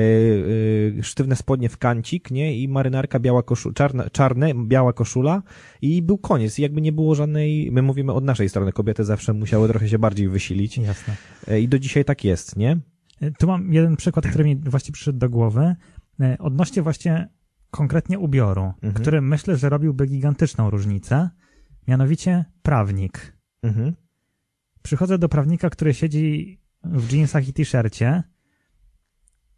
[0.95, 2.57] yy, sztywne spodnie w kancik, nie?
[2.57, 5.43] I marynarka biała koszula, czarna, czarne, biała koszula
[5.81, 6.59] i był koniec.
[6.59, 9.99] I jakby nie było żadnej, my mówimy od naszej strony, kobiety zawsze musiały trochę się
[9.99, 10.77] bardziej wysilić.
[10.77, 11.15] Jasne.
[11.47, 12.79] Yy, I do dzisiaj tak jest, nie?
[13.21, 15.75] E, Tu mam jeden przykład, który mi właśnie przyszedł do głowy.
[16.19, 17.29] E, Odnośnie właśnie
[17.73, 18.93] konkretnie ubioru, Mhm.
[18.93, 21.29] który myślę, że robiłby gigantyczną różnicę.
[21.87, 23.37] Mianowicie prawnik.
[23.63, 23.93] Mhm.
[24.83, 28.23] Przychodzę do prawnika, który siedzi w jeansach i t-shircie.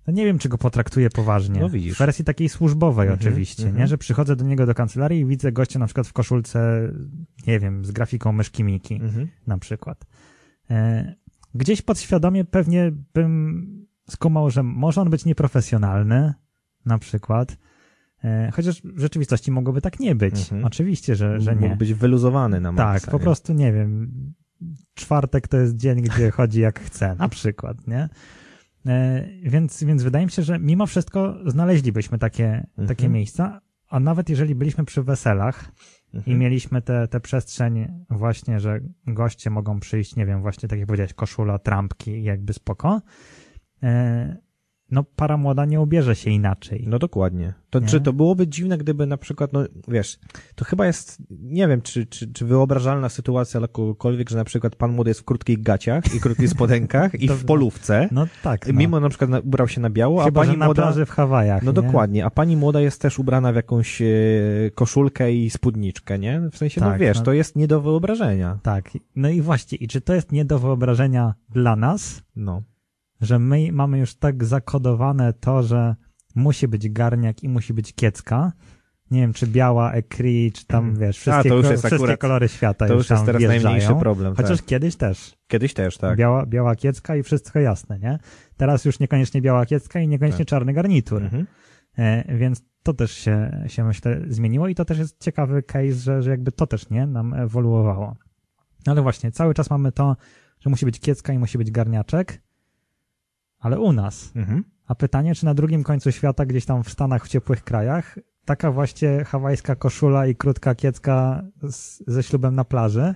[0.08, 1.60] No nie wiem, czy go potraktuję poważnie.
[1.62, 1.96] No widzisz.
[1.96, 3.80] W wersji takiej służbowej Mhm, oczywiście, mhm.
[3.80, 3.88] nie?
[3.88, 6.90] Że przychodzę do niego do kancelarii i widzę gościa na przykład w koszulce,
[7.48, 9.28] nie wiem, z grafiką myszki Miki Mhm.
[9.48, 10.06] na przykład.
[10.70, 11.16] E,
[11.56, 16.34] Gdzieś podświadomie pewnie bym skumał, że może on być nieprofesjonalny,
[16.86, 17.58] na przykład.
[18.26, 20.40] E, Chociaż w rzeczywistości mogłoby tak nie być.
[20.40, 20.66] Mhm.
[20.66, 21.62] Oczywiście, że, że nie.
[21.62, 23.24] Mógł być wyluzowany na maksa, Tak, po nie?
[23.24, 24.12] prostu nie wiem.
[24.94, 28.10] Czwartek to jest dzień, gdzie chodzi jak chce, na przykład, nie?
[28.86, 32.88] E, Więc, więc wydaje mi się, że mimo wszystko znaleźlibyśmy takie, Mhm.
[32.88, 35.72] takie miejsca, a nawet jeżeli byliśmy przy weselach,
[36.14, 36.40] i Mhm.
[36.40, 41.14] mieliśmy tę te, przestrzeń właśnie, że goście mogą przyjść, nie wiem, właśnie tak jak powiedziałeś,
[41.14, 43.02] koszula, trampki i jakby spoko.
[44.92, 46.84] No para młoda nie ubierze się inaczej.
[46.88, 47.54] No dokładnie.
[47.70, 47.88] To, Nie?
[47.88, 50.20] czy to byłoby dziwne, gdyby na przykład, no wiesz,
[50.56, 54.76] to chyba jest, nie wiem, czy, czy, czy wyobrażalna sytuacja dla kogokolwiek, że na przykład
[54.76, 58.68] pan młody jest w krótkich gaciach i krótkich spodenkach i w polówce, No tak.
[58.68, 58.74] No.
[58.74, 60.82] mimo na przykład ubrał się na biało, Chyba, a pani że na młoda...
[60.84, 61.64] plaży w Hawajach.
[61.64, 61.76] No nie?
[61.76, 64.06] dokładnie, a pani młoda jest też ubrana w jakąś e,
[64.76, 66.42] koszulkę i spódniczkę, nie?
[66.52, 67.24] W sensie, no Tak, wiesz, no.
[67.24, 68.60] to jest nie do wyobrażenia.
[68.64, 68.90] Tak.
[69.16, 72.62] No i właśnie, i czy to jest nie do wyobrażenia dla nas, No.
[73.26, 75.96] Że my mamy już tak zakodowane to, że
[76.36, 78.52] musi być garniak i musi być kiecka,
[79.12, 81.00] nie wiem, czy biała ekri, czy tam, Mhm.
[81.08, 83.64] wiesz, A, wszystkie, jest wszystkie akurat- kolory świata To już już jest teraz wjeżdżają.
[83.64, 84.36] najmniejszy problem.
[84.36, 84.66] Chociaż tak.
[84.66, 85.36] kiedyś też.
[85.48, 86.18] Kiedyś też, tak.
[86.18, 88.20] Biała, biała kiecka i wszystko jasne, nie?
[88.58, 90.48] Teraz już niekoniecznie biała kiecka i niekoniecznie Tak.
[90.48, 91.24] czarny garnitur.
[91.24, 91.48] Mhm.
[91.98, 96.22] E, więc to też się, się, myślę, zmieniło i to też jest ciekawy case, że,
[96.22, 98.16] że jakby to też, nie, nam ewoluowało.
[98.88, 100.16] Ale właśnie, cały czas mamy to,
[100.60, 102.42] że musi być kiecka i musi być garniaczek,
[103.66, 104.32] ale u nas.
[104.36, 104.64] Mhm.
[104.88, 108.72] A pytanie, czy na drugim końcu świata, gdzieś tam w Stanach, w ciepłych krajach, taka
[108.72, 113.16] właśnie hawajska koszula i krótka kiecka z, ze ślubem na plaży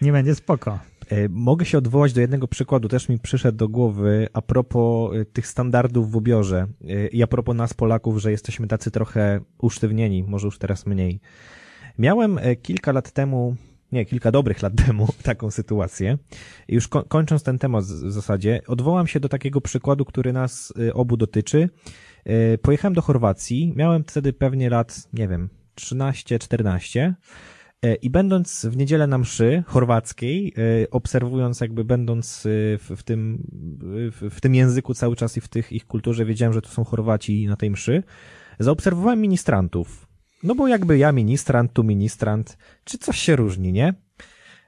[0.00, 0.78] nie będzie spoko.
[1.08, 5.24] E, Mogę się odwołać do jednego przykładu, też mi przyszedł do głowy a propos e,
[5.24, 10.22] tych standardów w ubiorze e, i a propos nas Polaków, że jesteśmy tacy trochę usztywnieni,
[10.22, 11.20] może już teraz mniej.
[11.98, 13.56] Miałem kilka lat temu,
[13.94, 16.18] nie, kilka dobrych lat temu taką sytuację.
[16.68, 20.94] Już ko- kończąc ten temat w zasadzie, odwołam się do takiego przykładu, który nas e,
[20.94, 21.68] obu dotyczy.
[22.24, 27.12] E, Pojechałem do Chorwacji, miałem wtedy pewnie lat, nie wiem, 13-14
[27.82, 30.54] E, I będąc w niedzielę na mszy chorwackiej,
[30.90, 33.46] obserwując jakby będąc w, w, tym,
[34.12, 36.84] w, w tym języku cały czas i w tych ich kulturze, wiedziałem, że to są
[36.84, 38.02] Chorwaci na tej mszy,
[38.58, 40.03] zaobserwowałem ministrantów.
[40.44, 43.94] No bo jakby ja ministrant, tu ministrant, czy coś się różni, nie?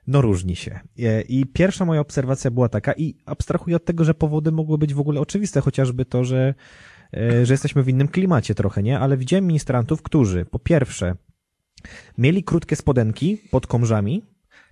[0.06, 0.80] No różni się.
[0.98, 4.94] E, I pierwsza moja obserwacja była taka i abstrahuję od tego, że powody mogły być
[4.94, 6.54] w ogóle oczywiste, chociażby to, że,
[7.14, 8.98] e, że jesteśmy w innym klimacie trochę, nie?
[8.98, 11.16] Ale widziałem ministrantów, którzy po pierwsze
[12.18, 14.22] mieli krótkie spodenki pod komrzami,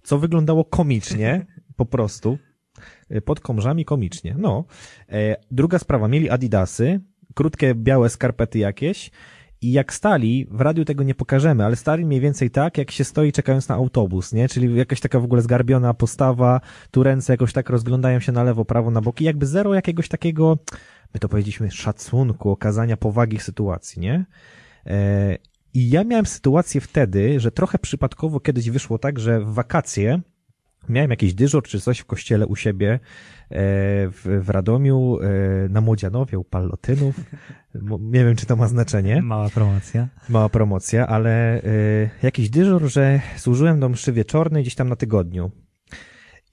[0.02, 1.46] co wyglądało komicznie,
[1.76, 2.38] po prostu.
[3.10, 4.34] E, Pod komrzami komicznie.
[4.38, 4.64] No.
[5.50, 7.00] Druga sprawa, mieli adidasy,
[7.34, 9.10] krótkie białe skarpety jakieś
[9.64, 13.04] i jak stali, w radiu tego nie pokażemy, ale stali mniej więcej tak, jak się
[13.04, 14.48] stoi czekając na autobus, nie?
[14.48, 16.60] Czyli jakaś taka w ogóle zgarbiona postawa,
[16.90, 20.58] tu ręce jakoś tak rozglądają się na lewo, prawo, na boki, jakby zero jakiegoś takiego,
[21.14, 24.24] my to powiedzieliśmy, szacunku, okazania powagi sytuacji, nie?
[24.86, 25.38] E,
[25.74, 30.20] I ja miałem sytuację wtedy, że trochę przypadkowo kiedyś wyszło tak, że w wakacje
[30.88, 32.98] miałem jakiś dyżur czy coś w kościele u siebie e,
[33.50, 37.20] w, w Radomiu, e, na Młodzianowie, u Pallotynów.
[38.00, 39.22] Nie wiem, czy to ma znaczenie.
[39.22, 40.08] Mała promocja.
[40.28, 45.50] Mała promocja, ale y, jakiś dyżur, że służyłem do mszy wieczornej gdzieś tam na tygodniu.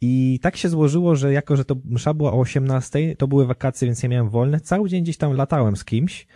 [0.01, 3.85] I tak się złożyło, że jako, że to msza była o 18, to były wakacje,
[3.85, 4.59] więc ja miałem wolne.
[4.59, 6.27] Cały dzień gdzieś tam latałem z kimś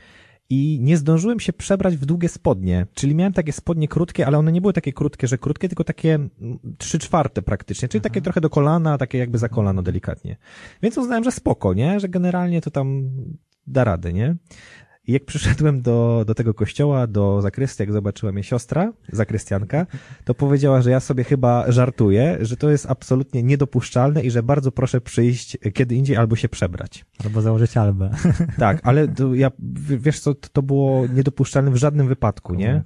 [0.49, 2.87] i nie zdążyłem się przebrać w długie spodnie.
[2.93, 6.13] Czyli miałem takie spodnie krótkie, ale one nie były takie krótkie, że krótkie, tylko takie
[6.15, 6.29] mm,
[6.77, 10.37] trzy czwarte praktycznie, czyli takie trochę do kolana, takie jakby za kolano delikatnie.
[10.81, 11.99] Więc uznałem, że spoko, nie?
[11.99, 13.09] Że generalnie to tam
[13.67, 14.35] da radę, nie?
[15.07, 19.87] I jak przyszedłem do, do tego kościoła, do zakrystii, jak zobaczyła mnie siostra, zakrystianka,
[20.23, 24.71] to powiedziała, że ja sobie chyba żartuję, że to jest absolutnie niedopuszczalne i że bardzo
[24.71, 27.05] proszę przyjść kiedy indziej albo się przebrać.
[27.25, 28.09] Albo założyć albę.
[28.57, 29.51] Tak, ale ja,
[29.97, 32.83] wiesz co, to, było niedopuszczalne w żadnym wypadku, nie?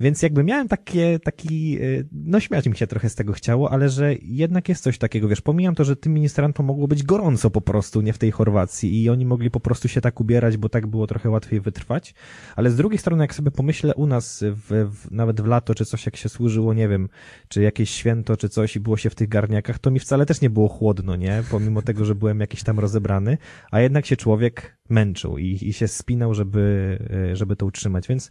[0.00, 3.88] Więc jakby miałem takie, taki, y, no śmiać mi się trochę z tego chciało, ale
[3.88, 7.60] że jednak jest coś takiego, wiesz, pomijam to, że tym ministrantom mogło być gorąco po
[7.60, 10.86] prostu, nie w tej Chorwacji i oni mogli po prostu się tak ubierać, bo tak
[10.86, 12.14] było trochę łatwiej wytrwać,
[12.56, 15.84] ale z drugiej strony, jak sobie pomyślę u nas, w, w, nawet w lato, czy
[15.84, 17.08] coś jak się służyło, nie wiem,
[17.48, 20.40] czy jakieś święto, czy coś i było się w tych garniakach, to mi wcale też
[20.40, 21.42] nie było chłodno, nie?
[21.50, 23.38] Pomimo tego, że byłem jakiś tam rozebrany,
[23.70, 26.98] a jednak się człowiek męczył i, i się spinał, żeby,
[27.32, 28.30] y, żeby to utrzymać, więc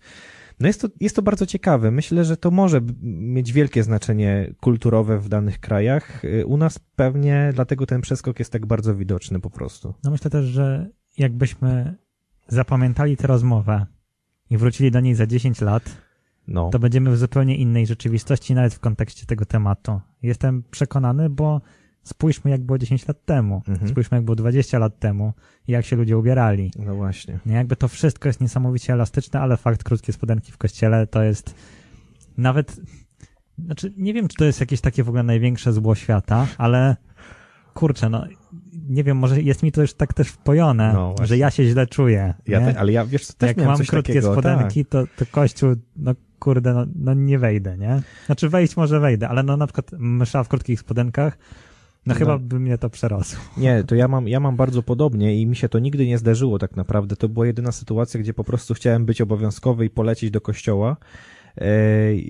[0.60, 1.92] no jest to, jest to bardzo ciekawe.
[1.92, 6.26] Myślę, że to może mieć wielkie znaczenie kulturowe w danych krajach.
[6.26, 9.94] Y, U nas pewnie dlatego ten przeskok jest tak bardzo widoczny po prostu.
[10.04, 11.96] No myślę też, że jakbyśmy
[12.48, 13.86] zapamiętali tę rozmowę
[14.50, 15.84] i wrócili do niej za 10 lat,
[16.48, 16.70] No.
[16.70, 20.02] to będziemy w zupełnie innej rzeczywistości, nawet w kontekście tego tematu.
[20.24, 21.62] Jestem przekonany, bo
[22.04, 23.89] spójrzmy, jak było 10 lat temu, Mhm.
[23.92, 25.34] spójrzmy, jak było 20 lat temu
[25.68, 26.72] i jak się ludzie ubierali.
[26.80, 27.39] No właśnie.
[27.46, 31.56] Nie, jakby to wszystko jest niesamowicie elastyczne, ale fakt krótkie spodenki w kościele to jest
[32.38, 32.82] nawet,
[33.66, 36.96] znaczy nie wiem, czy to jest jakieś takie w ogóle największe zło świata, ale
[37.74, 38.26] kurczę, no
[38.90, 41.88] nie wiem, może jest mi to już tak też wpojone, No że ja się źle
[41.88, 42.34] czuję.
[42.48, 44.32] Ja te, ale ja, wiesz, co, też jak mam krótkie takiego.
[44.34, 48.02] spodenki, to, to kościół, no kurde, no, no nie wejdę, nie?
[48.26, 51.38] Znaczy wejść może wejdę, ale no na przykład msza w krótkich spodenkach,
[52.06, 52.20] no, No.
[52.20, 53.40] chyba by mnie to przerosło.
[53.50, 53.58] Tak.
[53.64, 56.60] Nie, to ja mam, ja mam bardzo podobnie i mi się to nigdy nie zdarzyło
[56.60, 57.16] tak naprawdę.
[57.16, 60.98] To była jedyna sytuacja, gdzie po prostu chciałem być obowiązkowy i polecieć do kościoła.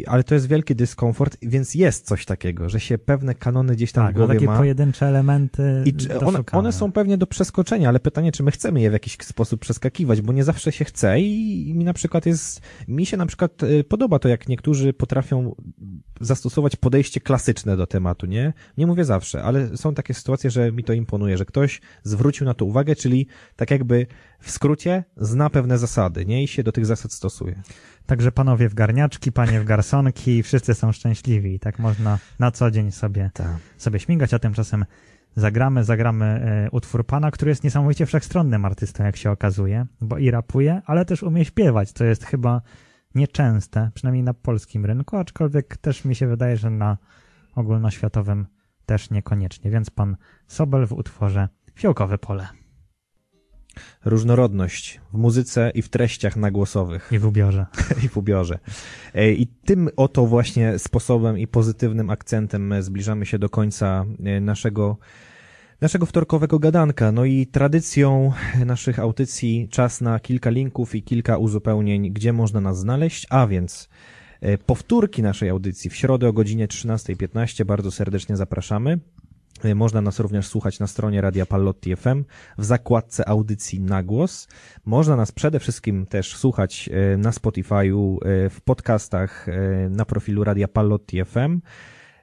[0.07, 4.05] Ale to jest wielki dyskomfort, więc jest coś takiego, że się pewne kanony gdzieś tam
[4.05, 4.57] Tak, w no głowie takie ma.
[4.57, 5.93] pojedyncze elementy I
[6.25, 9.61] one, one są pewnie do przeskoczenia, ale pytanie, czy my chcemy je w jakiś sposób
[9.61, 13.25] przeskakiwać, bo nie zawsze się chce i, i mi na przykład jest, mi się na
[13.25, 15.55] przykład y, podoba to, jak niektórzy potrafią
[16.21, 18.53] zastosować podejście klasyczne do tematu, nie?
[18.77, 22.53] Nie mówię zawsze, ale są takie sytuacje, że mi to imponuje, że ktoś zwrócił na
[22.53, 24.07] to uwagę, czyli tak jakby
[24.41, 26.43] w skrócie zna pewne zasady, nie?
[26.43, 27.61] I się do tych zasad stosuje.
[28.05, 31.59] Także panowie w garniaczki, panie w garsonki, wszyscy są szczęśliwi.
[31.59, 33.47] Tak można na co dzień sobie, Tak.
[33.77, 34.85] sobie śmigać, a tymczasem
[35.35, 40.31] zagramy, zagramy e, utwór pana, który jest niesamowicie wszechstronnym artystą, jak się okazuje, bo i
[40.31, 42.61] rapuje, ale też umie śpiewać, co jest chyba
[43.15, 46.97] nieczęste, przynajmniej na polskim rynku, aczkolwiek też mi się wydaje, że na
[47.55, 48.47] ogólnoświatowym
[48.85, 49.71] też niekoniecznie.
[49.71, 50.17] Więc pan
[50.47, 52.47] Sobel w utworze Fiołkowe Pole
[54.05, 57.09] Różnorodność w muzyce i w treściach nagłosowych.
[57.11, 57.65] i w ubiorze.
[58.03, 58.59] i w ubiorze.
[59.13, 64.39] E, I tym oto właśnie sposobem i pozytywnym akcentem e, zbliżamy się do końca e,
[64.39, 64.97] naszego,
[65.81, 67.11] naszego wtorkowego gadanka.
[67.11, 68.33] No i tradycją
[68.65, 73.89] naszych audycji czas na kilka linków i kilka uzupełnień, gdzie można nas znaleźć, a więc
[74.41, 78.99] e, powtórki naszej audycji w środę o godzinie 13.15 bardzo serdecznie zapraszamy.
[79.63, 82.23] E, Można nas również słuchać na stronie Radia Pallotti FM
[82.57, 84.47] w zakładce audycji na głos.
[84.85, 89.47] Można nas przede wszystkim też słuchać e, na Spotify'u, e, w podcastach
[89.89, 91.61] na profilu Radia Pallotti FM.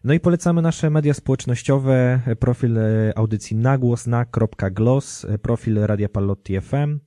[0.05, 2.78] No i polecamy nasze media społecznościowe, profil
[3.16, 6.99] audycji nagłos na.glos, profil Radia Pallotti FM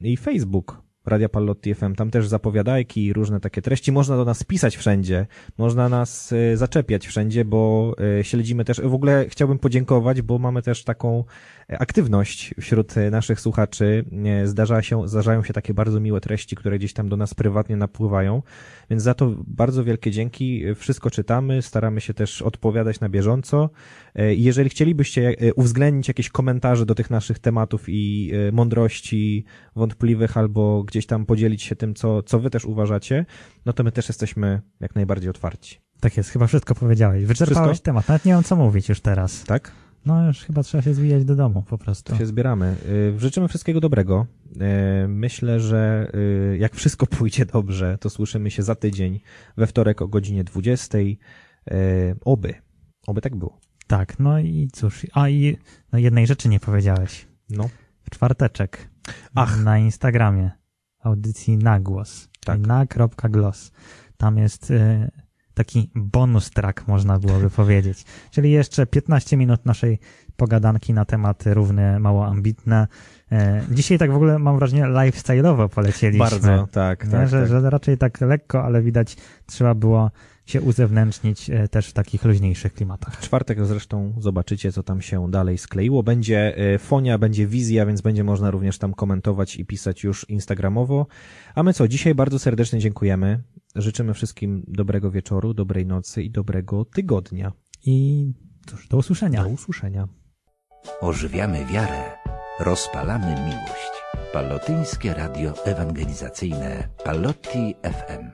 [0.00, 1.94] i Facebook Radia Pallotti FM.
[1.94, 3.92] Tam też zapowiadajki i różne takie treści.
[3.92, 5.26] Można do nas pisać wszędzie,
[5.58, 8.80] można nas e, zaczepiać wszędzie, bo e, śledzimy też.
[8.80, 11.24] W ogóle chciałbym podziękować, bo mamy też taką
[11.78, 14.04] aktywność wśród e, naszych słuchaczy.
[14.24, 17.76] E, Zdarza się, zdarzają się takie bardzo miłe treści, które gdzieś tam do nas prywatnie
[17.76, 18.42] napływają,
[18.90, 20.62] więc za to bardzo wielkie dzięki.
[20.74, 23.70] Wszystko czytamy, staramy się też odpowiadać na bieżąco.
[24.14, 29.44] E, Jeżeli chcielibyście uwzględnić jakieś komentarze do tych naszych tematów i mądrości
[29.76, 33.26] wątpliwych albo gdzieś tam podzielić się tym, co, co wy też uważacie,
[33.66, 35.80] no to my też jesteśmy jak najbardziej otwarci.
[36.00, 37.24] Tak jest, chyba wszystko powiedziałeś.
[37.24, 37.84] Wyczerpałeś Wszystko?
[37.84, 39.44] temat, nawet nie mam co mówić już teraz.
[39.44, 39.72] Tak?
[40.06, 42.12] No już chyba trzeba się zwijać do domu po prostu.
[42.12, 42.76] To się zbieramy.
[43.16, 44.26] Y, Życzymy wszystkiego dobrego.
[45.04, 49.20] Y, Myślę, że y, jak wszystko pójdzie dobrze, to słyszymy się za tydzień
[49.56, 50.98] we wtorek o godzinie 20.
[50.98, 51.16] Y,
[52.24, 52.54] Oby.
[53.06, 53.60] Oby tak było.
[53.86, 55.56] Tak, no i cóż, a i
[55.92, 57.26] no jednej rzeczy nie powiedziałeś.
[57.50, 57.68] No.
[58.02, 58.88] W czwarteczek
[59.34, 59.64] Ach.
[59.64, 60.50] na Instagramie
[61.04, 62.58] audycji Nagłos, Tak.
[62.58, 62.66] tak.
[62.66, 63.72] na.glos.
[64.16, 64.72] Tam jest
[65.64, 68.04] taki bonus track, można byłoby powiedzieć.
[68.30, 69.98] Czyli jeszcze 15 minut naszej
[70.36, 72.88] pogadanki na tematy równie mało ambitne.
[73.32, 76.18] E, Dzisiaj tak w ogóle mam wrażenie lifestyle'owo polecieliśmy.
[76.18, 77.10] Bardzo, tak, nie?
[77.10, 77.28] tak.
[77.28, 77.48] że, tak.
[77.48, 80.10] że raczej tak lekko, ale widać trzeba było
[80.46, 83.20] się uzewnętrznić e, też w takich luźniejszych klimatach.
[83.20, 86.02] czwartek zresztą zobaczycie, co tam się dalej skleiło.
[86.02, 91.06] Będzie e, fonia, będzie wizja, więc będzie można również tam komentować i pisać już instagramowo.
[91.54, 93.42] A my co, dzisiaj bardzo serdecznie dziękujemy.
[93.74, 97.52] Życzymy wszystkim dobrego wieczoru, dobrej nocy i dobrego tygodnia.
[97.84, 98.26] I
[98.66, 99.42] cóż, do usłyszenia.
[99.42, 100.08] Do usłyszenia.
[101.00, 102.18] Ożywiamy wiarę,
[102.60, 103.92] rozpalamy miłość.
[104.32, 108.30] Pallotyńskie Radio Ewangelizacyjne Pallotti FM.